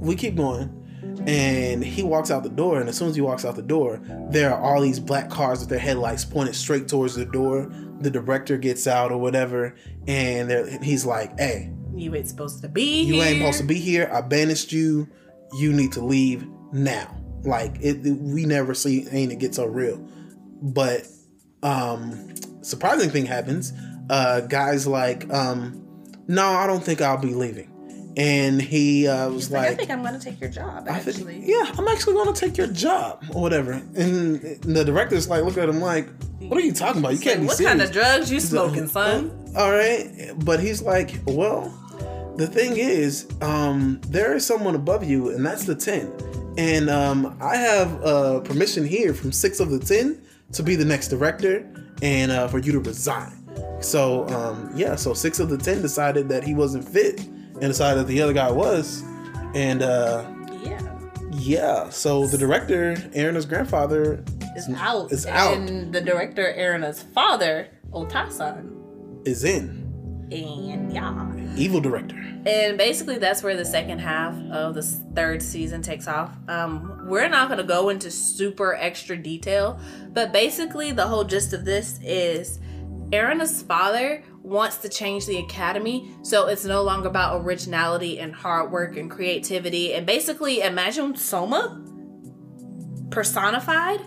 [0.00, 0.76] we keep going
[1.26, 4.00] and he walks out the door and as soon as he walks out the door
[4.30, 7.70] there are all these black cars with their headlights pointed straight towards the door.
[8.00, 9.74] The director gets out or whatever
[10.06, 13.24] and he's like hey You ain't supposed to be you here.
[13.24, 14.10] ain't supposed to be here.
[14.12, 15.08] I banished you.
[15.58, 17.14] You need to leave now.
[17.44, 19.98] Like it we never see ain't it get so real.
[20.62, 21.06] But
[21.62, 23.72] um surprising thing happens.
[24.08, 25.86] Uh guys like um
[26.26, 27.69] no i don't think i'll be leaving
[28.20, 30.86] and he uh, was Like, I think I'm gonna take your job.
[30.86, 33.72] Actually, think, yeah, I'm actually going to take your job or whatever.
[33.72, 36.06] And the director's like, look at him like,
[36.40, 37.14] what are you talking about?
[37.14, 37.70] You can't like, be what serious.
[37.70, 39.52] kind of drugs you like, smoking, son?
[39.56, 41.70] All right, but he's like, well,
[42.36, 46.12] the thing is, um, there is someone above you, and that's the ten.
[46.58, 50.20] And um, I have uh, permission here from six of the ten
[50.52, 51.66] to be the next director,
[52.02, 53.32] and uh, for you to resign.
[53.80, 57.26] So um, yeah, so six of the ten decided that he wasn't fit,
[57.60, 59.02] and decided that the other guy was,
[59.54, 59.82] and.
[59.82, 60.24] Uh,
[60.62, 60.80] Yeah,
[61.32, 64.22] yeah, so the director, Aaron's grandfather,
[64.56, 65.10] is out.
[65.12, 65.56] Is out.
[65.56, 68.76] And the director, Aaron's father, Otasan,
[69.26, 69.86] is in.
[70.32, 71.56] and yeah.
[71.56, 72.16] Evil director.
[72.46, 76.30] And basically, that's where the second half of the third season takes off.
[76.48, 79.78] Um, we're not going to go into super extra detail,
[80.12, 82.58] but basically, the whole gist of this is
[83.12, 88.70] Aaron's father wants to change the academy so it's no longer about originality and hard
[88.70, 89.94] work and creativity.
[89.94, 91.84] And basically, imagine Soma
[93.10, 94.00] personified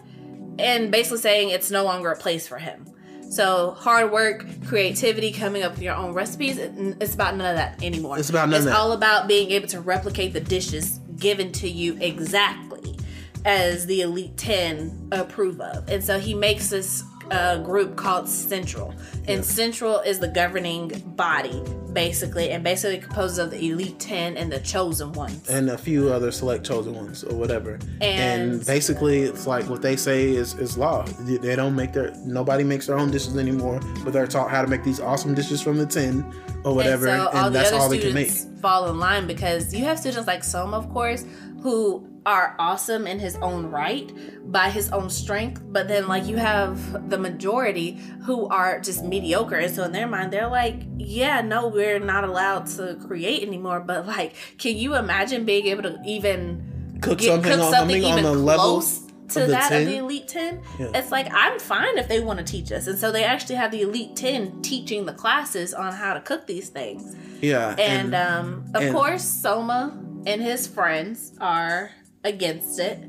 [0.58, 2.86] and basically saying it's no longer a place for him.
[3.30, 7.84] So hard work, creativity, coming up with your own recipes, it's about none of that
[7.84, 8.20] anymore.
[8.20, 8.70] It's about none It's of that.
[8.72, 12.96] It's all about being able to replicate the dishes given to you exactly
[13.44, 15.90] as the Elite 10 approve of.
[15.90, 17.04] And so he makes this
[17.34, 18.94] uh, group called Central.
[19.28, 21.62] And Central is the governing body,
[21.94, 25.50] basically, and basically composes of the Elite 10 and the chosen ones.
[25.50, 27.80] And a few other select chosen ones or whatever.
[28.02, 31.04] And- basically, it's like what they say is, is law.
[31.22, 34.68] They- don't make their, nobody makes their own dishes anymore, but they're taught how to
[34.68, 36.24] make these awesome dishes from the tin
[36.64, 37.08] or whatever.
[37.08, 38.30] And, And so all the that's other all they can make.
[38.30, 41.26] students fall in line because you have students like some, of course,
[41.62, 44.12] who are awesome in his own right
[44.52, 49.56] by his own strength, but then like you have the majority who are just mediocre,
[49.56, 53.80] and so in their mind they're like, yeah, no, we're not allowed to create anymore.
[53.82, 58.06] But like, can you imagine being able to even Cook get, something, cook on, something
[58.06, 59.00] on even the level close
[59.30, 59.82] to that 10?
[59.82, 60.92] of the elite 10 Yeah.
[60.94, 63.72] it's like i'm fine if they want to teach us and so they actually have
[63.72, 67.74] the elite 10 teaching the classes on how to cook these things Yeah.
[67.80, 69.98] and, um, of and- course, Soma
[70.28, 71.90] and his friends are
[72.24, 73.00] against it.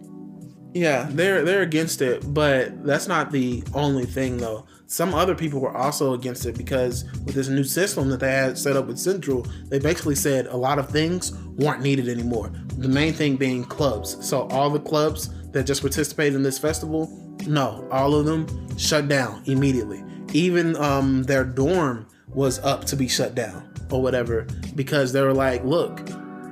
[0.75, 4.67] Yeah, they're they're against it, but that's not the only thing though.
[4.87, 8.59] Some other people were also against it because with this new system that they had
[8.59, 12.53] set up with Central, they basically said a lot of things weren't needed anymore.
[12.77, 14.17] The main thing being clubs.
[14.27, 17.09] So all the clubs that just participated in this festival,
[17.47, 18.47] no, all of them
[18.77, 20.05] shut down immediately.
[20.33, 25.33] Even um, their dorm was up to be shut down or whatever because they were
[25.33, 26.01] like, look,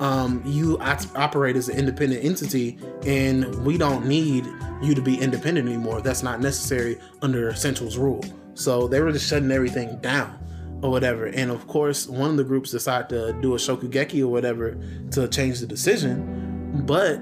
[0.03, 2.77] um, you op- operate as an independent entity
[3.07, 4.45] and we don't need
[4.83, 6.01] you to be independent anymore.
[6.01, 8.25] That's not necessary under Central's rule.
[8.55, 10.37] So they were just shutting everything down
[10.83, 11.27] or whatever.
[11.27, 14.77] And of course, one of the groups decided to do a shokugeki or whatever
[15.13, 16.83] to change the decision.
[16.85, 17.19] But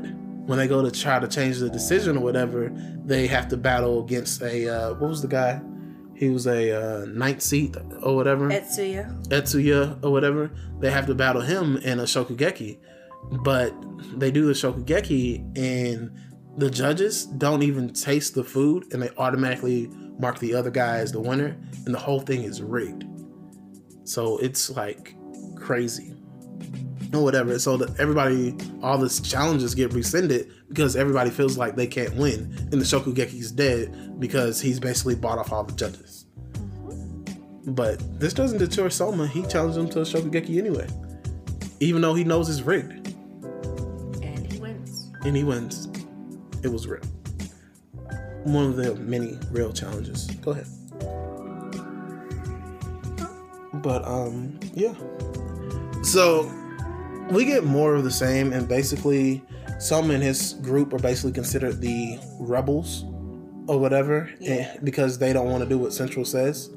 [0.46, 2.72] when they go to try to change the decision or whatever,
[3.04, 5.60] they have to battle against a uh, what was the guy?
[6.20, 8.50] He was a uh, ninth seat or whatever.
[8.50, 9.26] Etsuya.
[9.28, 10.50] Etsuya or whatever.
[10.78, 12.78] They have to battle him in a Shokugeki.
[13.42, 13.72] But
[14.18, 16.14] they do the Shokugeki and
[16.58, 21.10] the judges don't even taste the food and they automatically mark the other guy as
[21.10, 21.56] the winner
[21.86, 23.04] and the whole thing is rigged.
[24.04, 25.16] So it's like
[25.56, 26.09] crazy.
[27.12, 27.58] Or whatever.
[27.58, 32.56] So that everybody, all the challenges get rescinded because everybody feels like they can't win.
[32.70, 36.26] And the Shokugeki's dead because he's basically bought off all the judges.
[37.66, 39.26] But this doesn't deter Soma.
[39.26, 40.88] He challenged him to a Shokugeki anyway.
[41.80, 43.14] Even though he knows it's rigged.
[44.22, 45.10] And he wins.
[45.24, 45.88] And he wins.
[46.62, 47.02] It was real.
[48.44, 50.26] One of the many real challenges.
[50.42, 50.66] Go ahead.
[53.82, 54.94] But um yeah.
[56.02, 56.50] So
[57.30, 59.42] we get more of the same and basically
[59.78, 63.04] some in his group are basically considered the rebels
[63.68, 64.76] or whatever Yeah.
[64.82, 66.70] because they don't want to do what Central says.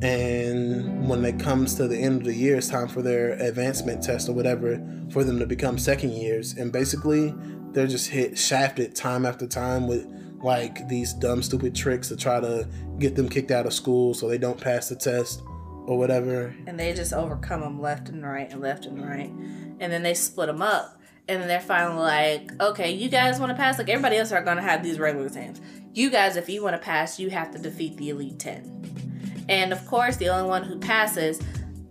[0.00, 4.02] And when it comes to the end of the year, it's time for their advancement
[4.02, 4.80] test or whatever
[5.10, 6.54] for them to become second years.
[6.56, 7.34] And basically,
[7.72, 10.06] they're just hit shafted time after time with
[10.40, 12.68] like these dumb, stupid tricks to try to
[13.00, 15.42] get them kicked out of school so they don't pass the test
[15.86, 16.54] or whatever.
[16.66, 19.32] and they just overcome them left and right and left and right
[19.80, 20.94] and then they split them up.
[21.30, 23.76] And then they're finally like okay you guys want to pass?
[23.76, 25.60] Like everybody else are going to have these regular exams
[25.98, 29.72] you guys if you want to pass you have to defeat the elite 10 and
[29.72, 31.40] of course the only one who passes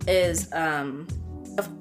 [0.06, 1.06] is um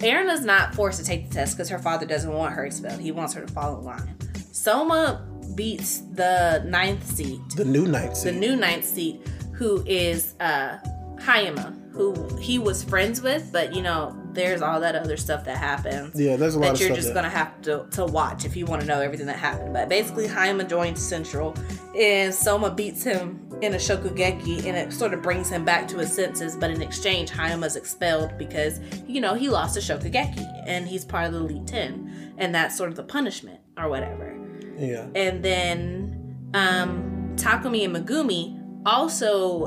[0.02, 3.00] Erin is not forced to take the test because her father doesn't want her expelled.
[3.00, 4.18] He wants her to follow in line.
[4.52, 9.22] Soma beats the ninth seat The new night the new ninth seat,
[9.54, 10.80] who is uh
[11.20, 15.58] Hayama, who he was friends with, but you know, there's all that other stuff that
[15.58, 16.20] happens.
[16.20, 18.66] yeah, there's a lot That you're just that- gonna have to, to watch if you
[18.66, 19.74] want to know everything that happened.
[19.74, 21.56] But basically, Hayama joins Central,
[21.98, 25.98] and Soma beats him in a Shokugeki, and it sort of brings him back to
[25.98, 26.56] his senses.
[26.56, 31.26] But in exchange, Hayama's expelled because you know he lost a Shokugeki, and he's part
[31.28, 34.38] of the Elite Ten, and that's sort of the punishment or whatever
[34.78, 35.08] yeah.
[35.16, 39.66] and then um, Takumi and Megumi also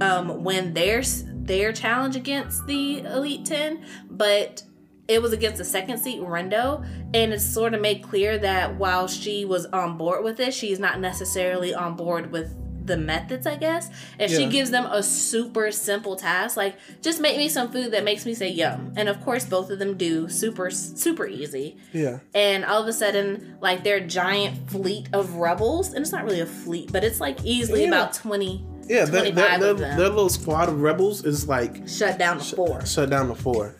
[0.00, 1.02] um, win their
[1.46, 4.62] their challenge against the Elite Ten, but
[5.08, 6.84] it was against the second seat Rindo,
[7.14, 10.80] and it's sort of made clear that while she was on board with it, she's
[10.80, 12.54] not necessarily on board with
[12.86, 13.90] the methods, I guess.
[14.16, 18.04] And she gives them a super simple task, like just make me some food that
[18.04, 18.92] makes me say yum.
[18.96, 22.20] And of course, both of them do super super easy Yeah.
[22.32, 26.38] and all of a sudden like their giant fleet of rebels and it's not really
[26.40, 27.88] a fleet but it's like easily Yeah.
[27.88, 29.98] about 20 Yeah, their, 25 their, their, of them.
[29.98, 33.74] their little squad of rebels is like shut down the four shut down the four.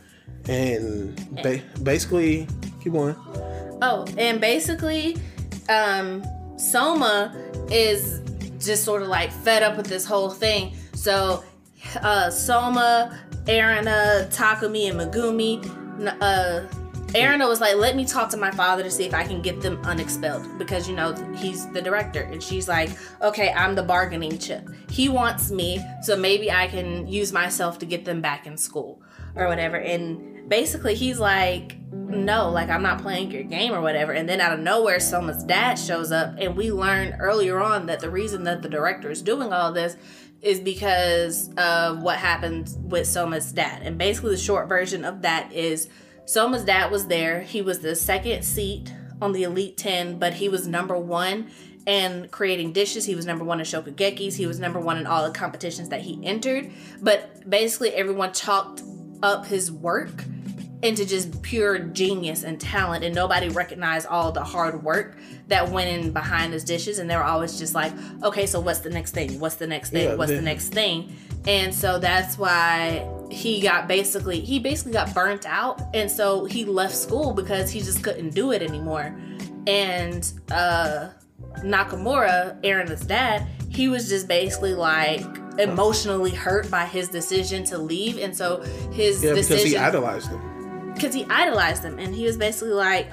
[0.49, 2.47] And ba- basically,
[2.83, 3.17] keep going.
[3.83, 5.17] oh and basically
[5.69, 6.25] um
[6.59, 7.35] soma
[7.71, 8.21] is
[8.59, 11.43] just sort of like fed up with this whole thing so
[12.03, 15.61] uh soma Erina, takumi and megumi
[16.21, 16.63] uh
[17.15, 19.61] Erina was like, let me talk to my father to see if I can get
[19.61, 22.23] them unexpelled because you know he's the director.
[22.23, 22.91] And she's like,
[23.23, 24.69] okay, I'm the bargaining chip.
[24.91, 29.03] He wants me, so maybe I can use myself to get them back in school
[29.35, 29.77] or whatever.
[29.77, 34.13] And basically, he's like, no, like I'm not playing your game or whatever.
[34.13, 38.01] And then out of nowhere, Soma's dad shows up, and we learn earlier on that
[38.01, 39.97] the reason that the director is doing all this
[40.43, 43.83] is because of what happened with Soma's dad.
[43.83, 45.89] And basically, the short version of that is
[46.27, 47.41] Soma's dad was there.
[47.43, 51.51] He was the second seat on the Elite 10, but he was number one
[51.87, 53.05] in creating dishes.
[53.05, 54.35] He was number one in Shokugekis.
[54.35, 56.71] He was number one in all the competitions that he entered.
[57.01, 58.83] But basically, everyone chalked
[59.23, 60.25] up his work
[60.83, 65.17] into just pure genius and talent, and nobody recognized all the hard work
[65.47, 66.99] that went in behind his dishes.
[66.99, 67.93] And they were always just like,
[68.25, 69.39] okay, so what's the next thing?
[69.39, 70.09] What's the next thing?
[70.09, 71.17] Yeah, what's the next thing?
[71.47, 76.65] And so that's why he got basically he basically got burnt out and so he
[76.65, 79.17] left school because he just couldn't do it anymore.
[79.67, 81.09] And uh
[81.59, 85.23] Nakamura, Aaron's dad, he was just basically like
[85.59, 88.61] emotionally hurt by his decision to leave and so
[88.93, 90.93] his Yeah, because he idolized them.
[90.95, 93.11] because he idolized them and he was basically like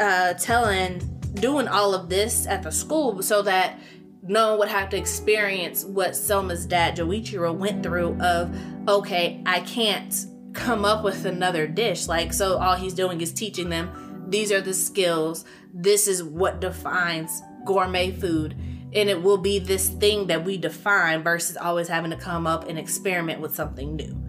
[0.00, 0.98] uh telling
[1.34, 3.78] doing all of this at the school so that
[4.24, 8.54] no one would have to experience what Soma's dad Joichiro went through of
[8.88, 10.14] okay I can't
[10.52, 12.08] come up with another dish.
[12.08, 16.60] Like so all he's doing is teaching them these are the skills this is what
[16.60, 18.56] defines gourmet food
[18.94, 22.68] and it will be this thing that we define versus always having to come up
[22.68, 24.22] and experiment with something new.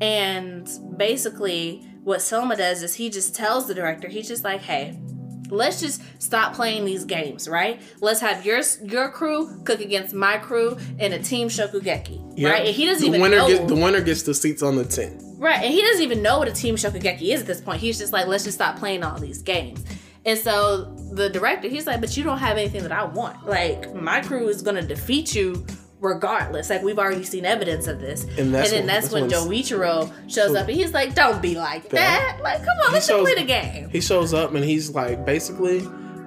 [0.00, 4.98] And basically, what Soma does is he just tells the director, he's just like, hey,
[5.50, 7.80] let's just stop playing these games, right?
[8.00, 12.52] Let's have your your crew cook against my crew in a team Shokugeki, Yep.
[12.52, 12.66] right?
[12.66, 13.48] And he doesn't the even winner know.
[13.48, 15.22] Get, the winner gets the seats on the tent.
[15.38, 17.80] Right, and he doesn't even know what a team Shokugeki is at this point.
[17.80, 19.84] He's just like, let's just stop playing all these games.
[20.26, 23.46] And so the director, he's like, but you don't have anything that I want.
[23.46, 25.64] Like my crew is gonna defeat you
[26.00, 26.70] regardless.
[26.70, 28.24] Like we've already seen evidence of this.
[28.38, 31.40] And that's then when- that's, that's when when- Joichiro shows up and he's like, don't
[31.42, 32.38] be like that.
[32.42, 33.88] Like, come on, let's just shows- play the game.
[33.90, 35.80] He shows up and he's like, basically,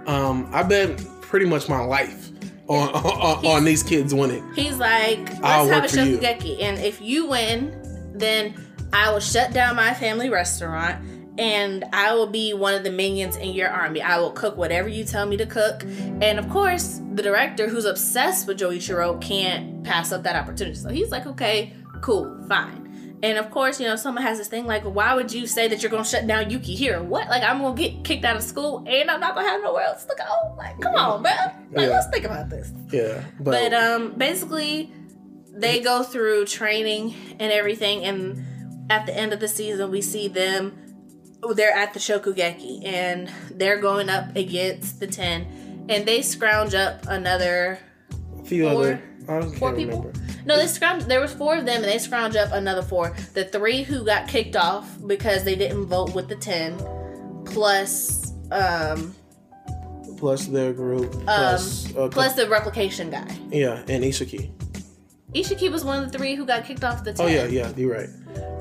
[0.07, 2.29] um, I bet pretty much my life
[2.67, 4.49] on on, on these kids winning.
[4.53, 6.17] He's like, let's I'll have a work for you.
[6.17, 6.61] Shokugeki.
[6.61, 7.77] And if you win,
[8.13, 8.53] then
[8.93, 13.35] I will shut down my family restaurant and I will be one of the minions
[13.37, 14.01] in your army.
[14.01, 15.83] I will cook whatever you tell me to cook.
[16.21, 20.75] And of course, the director who's obsessed with Joichiro can't pass up that opportunity.
[20.75, 23.17] So he's like, okay, cool, fine.
[23.23, 25.81] And of course, you know, someone has this thing like, why would you say that
[25.83, 27.03] you're gonna shut down Yukihira?
[27.03, 27.27] What?
[27.29, 30.05] Like, I'm gonna get kicked out of school and I'm not gonna have nowhere else
[30.05, 30.55] to go?
[30.57, 31.67] Like, come on, man.
[31.71, 31.93] Like, Yeah.
[31.93, 32.71] let's think about this.
[32.91, 34.91] Yeah, but, But um, basically,
[35.53, 38.43] they go through training and everything, and
[38.89, 40.73] at the end of the season, we see them.
[41.55, 47.05] They're at the Shokugeki, and they're going up against the ten, and they scrounge up
[47.07, 47.79] another
[48.39, 49.99] a few four- other I don't four people.
[49.99, 50.19] remember.
[50.45, 51.03] No, they scrounge.
[51.05, 53.15] There was four of them, and they scrounge up another four.
[53.33, 56.77] The three who got kicked off because they didn't vote with the ten,
[57.45, 59.15] plus um,
[60.17, 63.25] Plus their group, plus, uh, plus the replication guy.
[63.49, 64.51] yeah, and Ishiki.
[65.33, 67.25] Ishiki was one of the three who got kicked off the ten.
[67.25, 68.09] Oh yeah, yeah, you're right.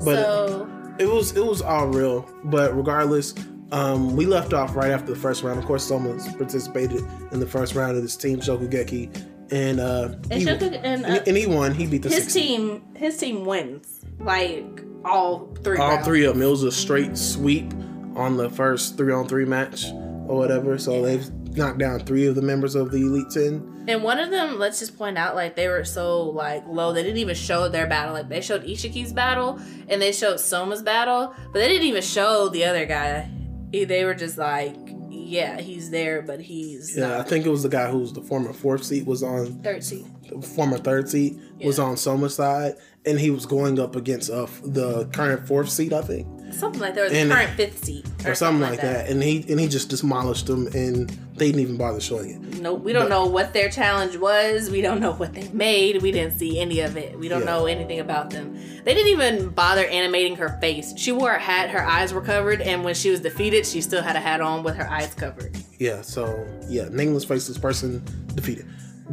[0.03, 0.69] But so
[1.01, 2.29] it was it was all real.
[2.45, 3.33] But regardless,
[3.71, 5.59] um, we left off right after the first round.
[5.59, 10.33] Of course, someone's participated in the first round of this team Shokugeki, and uh, and,
[10.33, 11.73] he, Shoku, and, uh, and, he won.
[11.73, 12.43] He beat the his 16.
[12.43, 16.05] team his team wins like all three all rounds.
[16.05, 16.43] three of them.
[16.43, 17.73] It was a straight sweep
[18.15, 19.85] on the first three on three match
[20.27, 20.77] or whatever.
[20.77, 23.85] So they've knocked down three of the members of the Elite Ten.
[23.87, 26.93] and one of them let's just point out like they were so like low.
[26.93, 28.13] They didn't even show their battle.
[28.13, 32.49] Like they showed Ishiki's battle and they showed Soma's battle but they didn't even show
[32.49, 33.29] the other guy.
[33.71, 34.75] They were just like
[35.09, 38.21] yeah he's there but he's Yeah, I think it was the guy who was the
[38.21, 42.75] former fourth seat was on third the former third seat was on Soma's side,
[43.05, 46.25] and he was going up against uh, the current fourth seat, I think.
[46.53, 49.09] Something like that or the And- current fifth seed or something like that.
[49.09, 52.61] And he and he just demolished them, and they didn't even bother showing it.
[52.61, 54.69] Nope, we don't But- know what their challenge was.
[54.69, 56.01] We don't know what they made.
[56.01, 57.17] We didn't see any of it.
[57.17, 57.45] We don't Yeah.
[57.47, 58.55] know anything about them.
[58.83, 60.93] They didn't even bother animating her face.
[60.97, 64.01] She wore a hat, her eyes were covered, and when she was defeated, she still
[64.03, 65.55] had a hat on with her eyes covered.
[65.79, 68.03] Yeah, so yeah, nameless faceless person
[68.35, 68.65] defeated.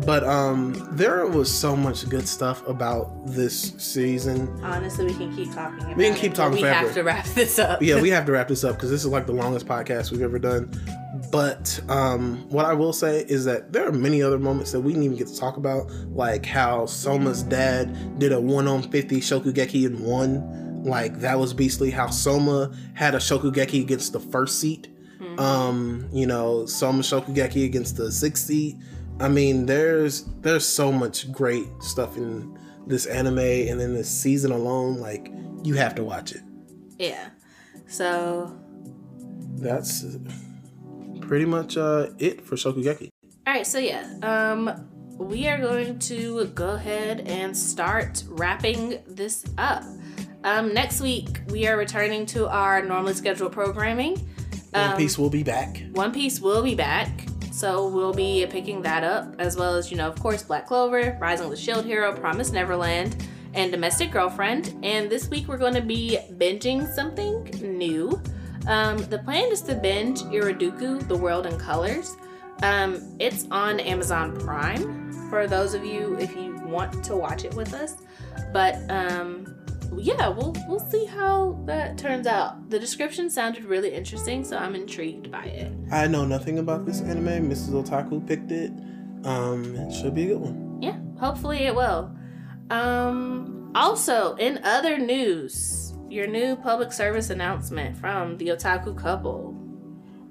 [0.05, 4.49] But um, there was so much good stuff about this season.
[4.63, 5.81] Honestly, we can keep talking.
[5.85, 6.87] About We can keep talking We forever.
[6.87, 7.83] have to wrap this up.
[7.83, 10.23] Yeah, we have to wrap this up because this is like the longest podcast we've
[10.23, 10.71] ever done.
[11.31, 14.93] But um, what I will say is that there are many other moments that we
[14.93, 19.21] didn't even get to talk about, like how Soma's dad did a one on fifty
[19.21, 20.85] Shokugeki and won.
[20.85, 21.91] Like that was beastly.
[21.91, 24.89] How Soma had a Shokugeki against the first seat.
[25.39, 28.77] Um, you know, Soma Shokugeki against the sixth seat.
[29.21, 32.57] I mean, there's there's so much great stuff in
[32.87, 34.99] this anime and in this season alone.
[34.99, 35.31] Like
[35.65, 36.43] you have to watch it.
[36.99, 37.31] yeah.
[37.91, 38.55] So,
[39.57, 40.05] that's
[41.23, 43.11] pretty much uh, it for Shokugeki.
[43.47, 43.67] all right.
[43.67, 49.85] So yeah, um, we are going to go ahead and start wrapping this up.
[50.45, 54.17] Um, next week we are returning to our normally scheduled programming.
[54.71, 55.83] One Um, Piece will be back.
[55.93, 57.09] One Piece will be back,
[57.59, 61.19] so we'll be picking that up, as well as, you know, of course, Black Clover,
[61.21, 64.77] Rising of the Shield Hero, Promise Neverland, and Domestic Girlfriend.
[64.85, 68.23] And this week we're going to be binging something new.
[68.69, 72.17] Um, the plan is to binge Iroduku, The World in Colors.
[72.63, 77.55] Um, it's on Amazon Prime for those of you if you want to watch it
[77.55, 77.97] with us.
[78.53, 79.58] But um,
[79.97, 82.71] yeah, we'll we'll see how that turns out.
[82.71, 85.73] The description sounded really interesting, so I'm intrigued by it.
[85.91, 87.49] I know nothing about this anime.
[87.49, 87.71] Mrs.
[87.71, 88.71] Otaku picked it.
[89.25, 90.79] Um, it should be a good one.
[90.83, 92.15] Yeah, hopefully it will.
[92.71, 99.57] Um, also, in other news, your new public service announcement from the Otaku couple.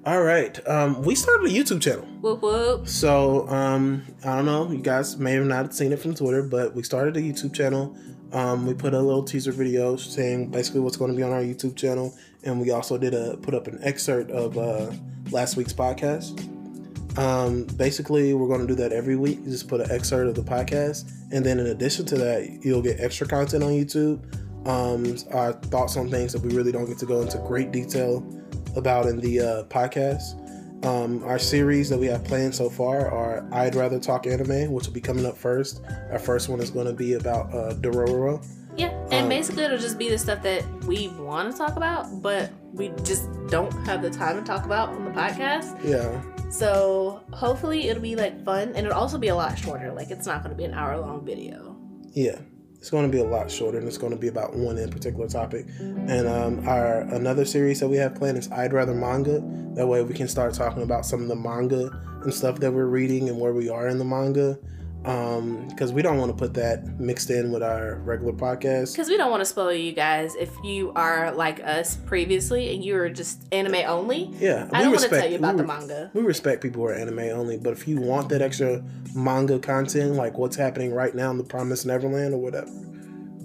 [0.06, 0.58] All right.
[0.68, 2.06] Um, we started a YouTube channel.
[2.22, 2.88] Whoop whoop.
[2.88, 4.72] So um, I don't know.
[4.72, 7.94] You guys may have not seen it from Twitter, but we started a YouTube channel.
[8.34, 11.42] Um, we put a little teaser video saying basically what's going to be on our
[11.42, 12.14] YouTube channel,
[12.44, 14.92] and we also did a put up an excerpt of uh,
[15.32, 16.38] last week's podcast.
[17.18, 19.40] Um, basically, we're going to do that every week.
[19.40, 22.82] You just put an excerpt of the podcast, and then in addition to that, you'll
[22.82, 24.22] get extra content on YouTube.
[24.68, 28.26] Um, our thoughts on things that we really don't get to go into great detail
[28.76, 30.36] about in the uh, podcast,
[30.84, 34.86] Um, our series that we have planned so far are I'd Rather Talk Anime, which
[34.86, 35.82] will be coming up first.
[36.12, 38.46] Our first one is going to be about uh, Dororo.
[38.78, 42.22] Yeah, and Um, basically it'll just be the stuff that we want to talk about,
[42.22, 45.84] but we just don't have the time to talk about on the podcast.
[45.84, 46.22] Yeah,
[46.52, 49.92] So hopefully it'll be like fun, and it'll also be a lot shorter.
[49.94, 51.76] Like it's not going to be an hour long video.
[52.14, 52.38] yeah.
[52.80, 54.90] It's going to be a lot shorter, and it's going to be about one in
[54.90, 55.66] particular topic.
[55.80, 59.42] And um, our another series that we have planned is I'd Rather Manga.
[59.74, 61.90] That way, we can start talking about some of the manga
[62.24, 64.60] and stuff that we're reading and where we are in the manga.
[65.08, 68.92] Because we don't want to put that mixed in with our regular podcast.
[68.92, 72.84] Because we don't want to spoil you guys if you are like us previously and
[72.84, 74.30] you are just anime only.
[74.38, 76.12] Yeah, I we don't want to tell respect- you about we the manga.
[76.14, 78.84] We respect people who are anime only, but if you want that extra
[79.16, 82.70] manga content, like what's happening right now in the Promised Neverland or whatever,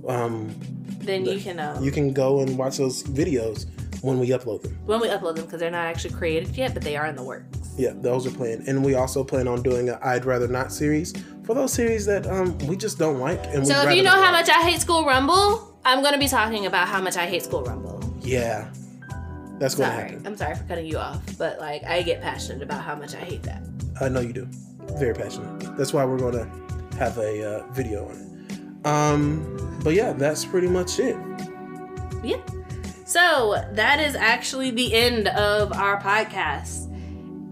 [0.09, 0.53] um,
[0.99, 3.67] Then you can um, you can go and watch those videos
[4.03, 4.77] when we upload them.
[4.85, 7.23] when we upload them because they're not actually created yet, but they are in the
[7.23, 7.47] works.
[7.79, 11.13] Yeah, those are planned, and we also plan on doing a I'd rather not series
[11.45, 13.43] for those series that um we just don't like.
[13.55, 16.67] And So if you know how much I hate School Rumble, I'm gonna be talking
[16.67, 18.01] about how much I hate School Rumble.
[18.21, 18.69] yeah,
[19.59, 20.27] that's going to Sorry, happen.
[20.27, 23.19] I'm sorry for cutting you off, but like I get passionate about how much I
[23.21, 23.63] hate that.
[24.01, 24.49] I know you do.
[24.99, 25.77] Very passionate.
[25.77, 28.87] That's why we're going to have a uh, video on it.
[28.87, 31.17] Um, but yeah, that's pretty much it.
[32.25, 32.39] Yeah.
[33.07, 36.89] So that is actually the end of our podcast.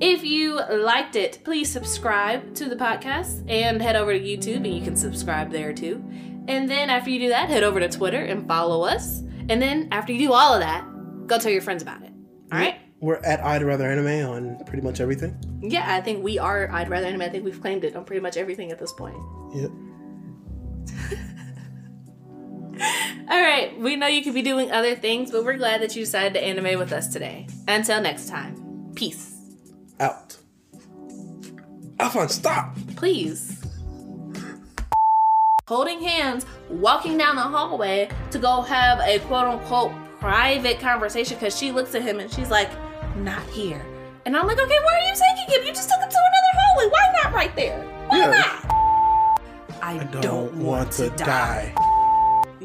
[0.00, 4.74] If you liked it, please subscribe to the podcast and head over to YouTube and
[4.74, 6.02] you can subscribe there too.
[6.48, 9.20] And then after you do that, head over to Twitter and follow us.
[9.50, 10.86] And then after you do all of that,
[11.26, 12.12] go tell your friends about it.
[12.50, 12.76] All right?
[13.00, 15.38] We're at I'd Rather Anime on pretty much everything.
[15.62, 16.70] Yeah, I think we are.
[16.70, 17.22] I'd rather anime.
[17.22, 19.16] I think we've claimed it on pretty much everything at this point.
[19.54, 19.70] Yep.
[23.30, 26.02] All right, we know you could be doing other things, but we're glad that you
[26.02, 27.46] decided to anime with us today.
[27.68, 29.29] Until next time, peace.
[30.00, 30.36] Out.
[31.98, 32.74] Alphon, stop!
[32.96, 33.62] Please.
[35.68, 41.56] Holding hands, walking down the hallway to go have a quote unquote private conversation because
[41.56, 42.70] she looks at him and she's like,
[43.18, 43.84] not here.
[44.26, 45.66] And I'm like, okay, where are you taking him?
[45.66, 46.90] You just took him to another hallway.
[46.90, 47.82] Why not right there?
[48.08, 48.30] Why Yeah.
[48.30, 48.66] not?
[49.82, 51.72] I, I don't, want, to die.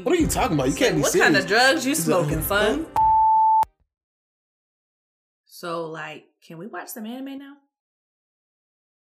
[0.03, 0.69] What are you talking about?
[0.69, 1.25] You can't be what serious.
[1.27, 2.87] kind of drugs you smoking, son?
[5.45, 7.55] So, like, can we watch some anime now?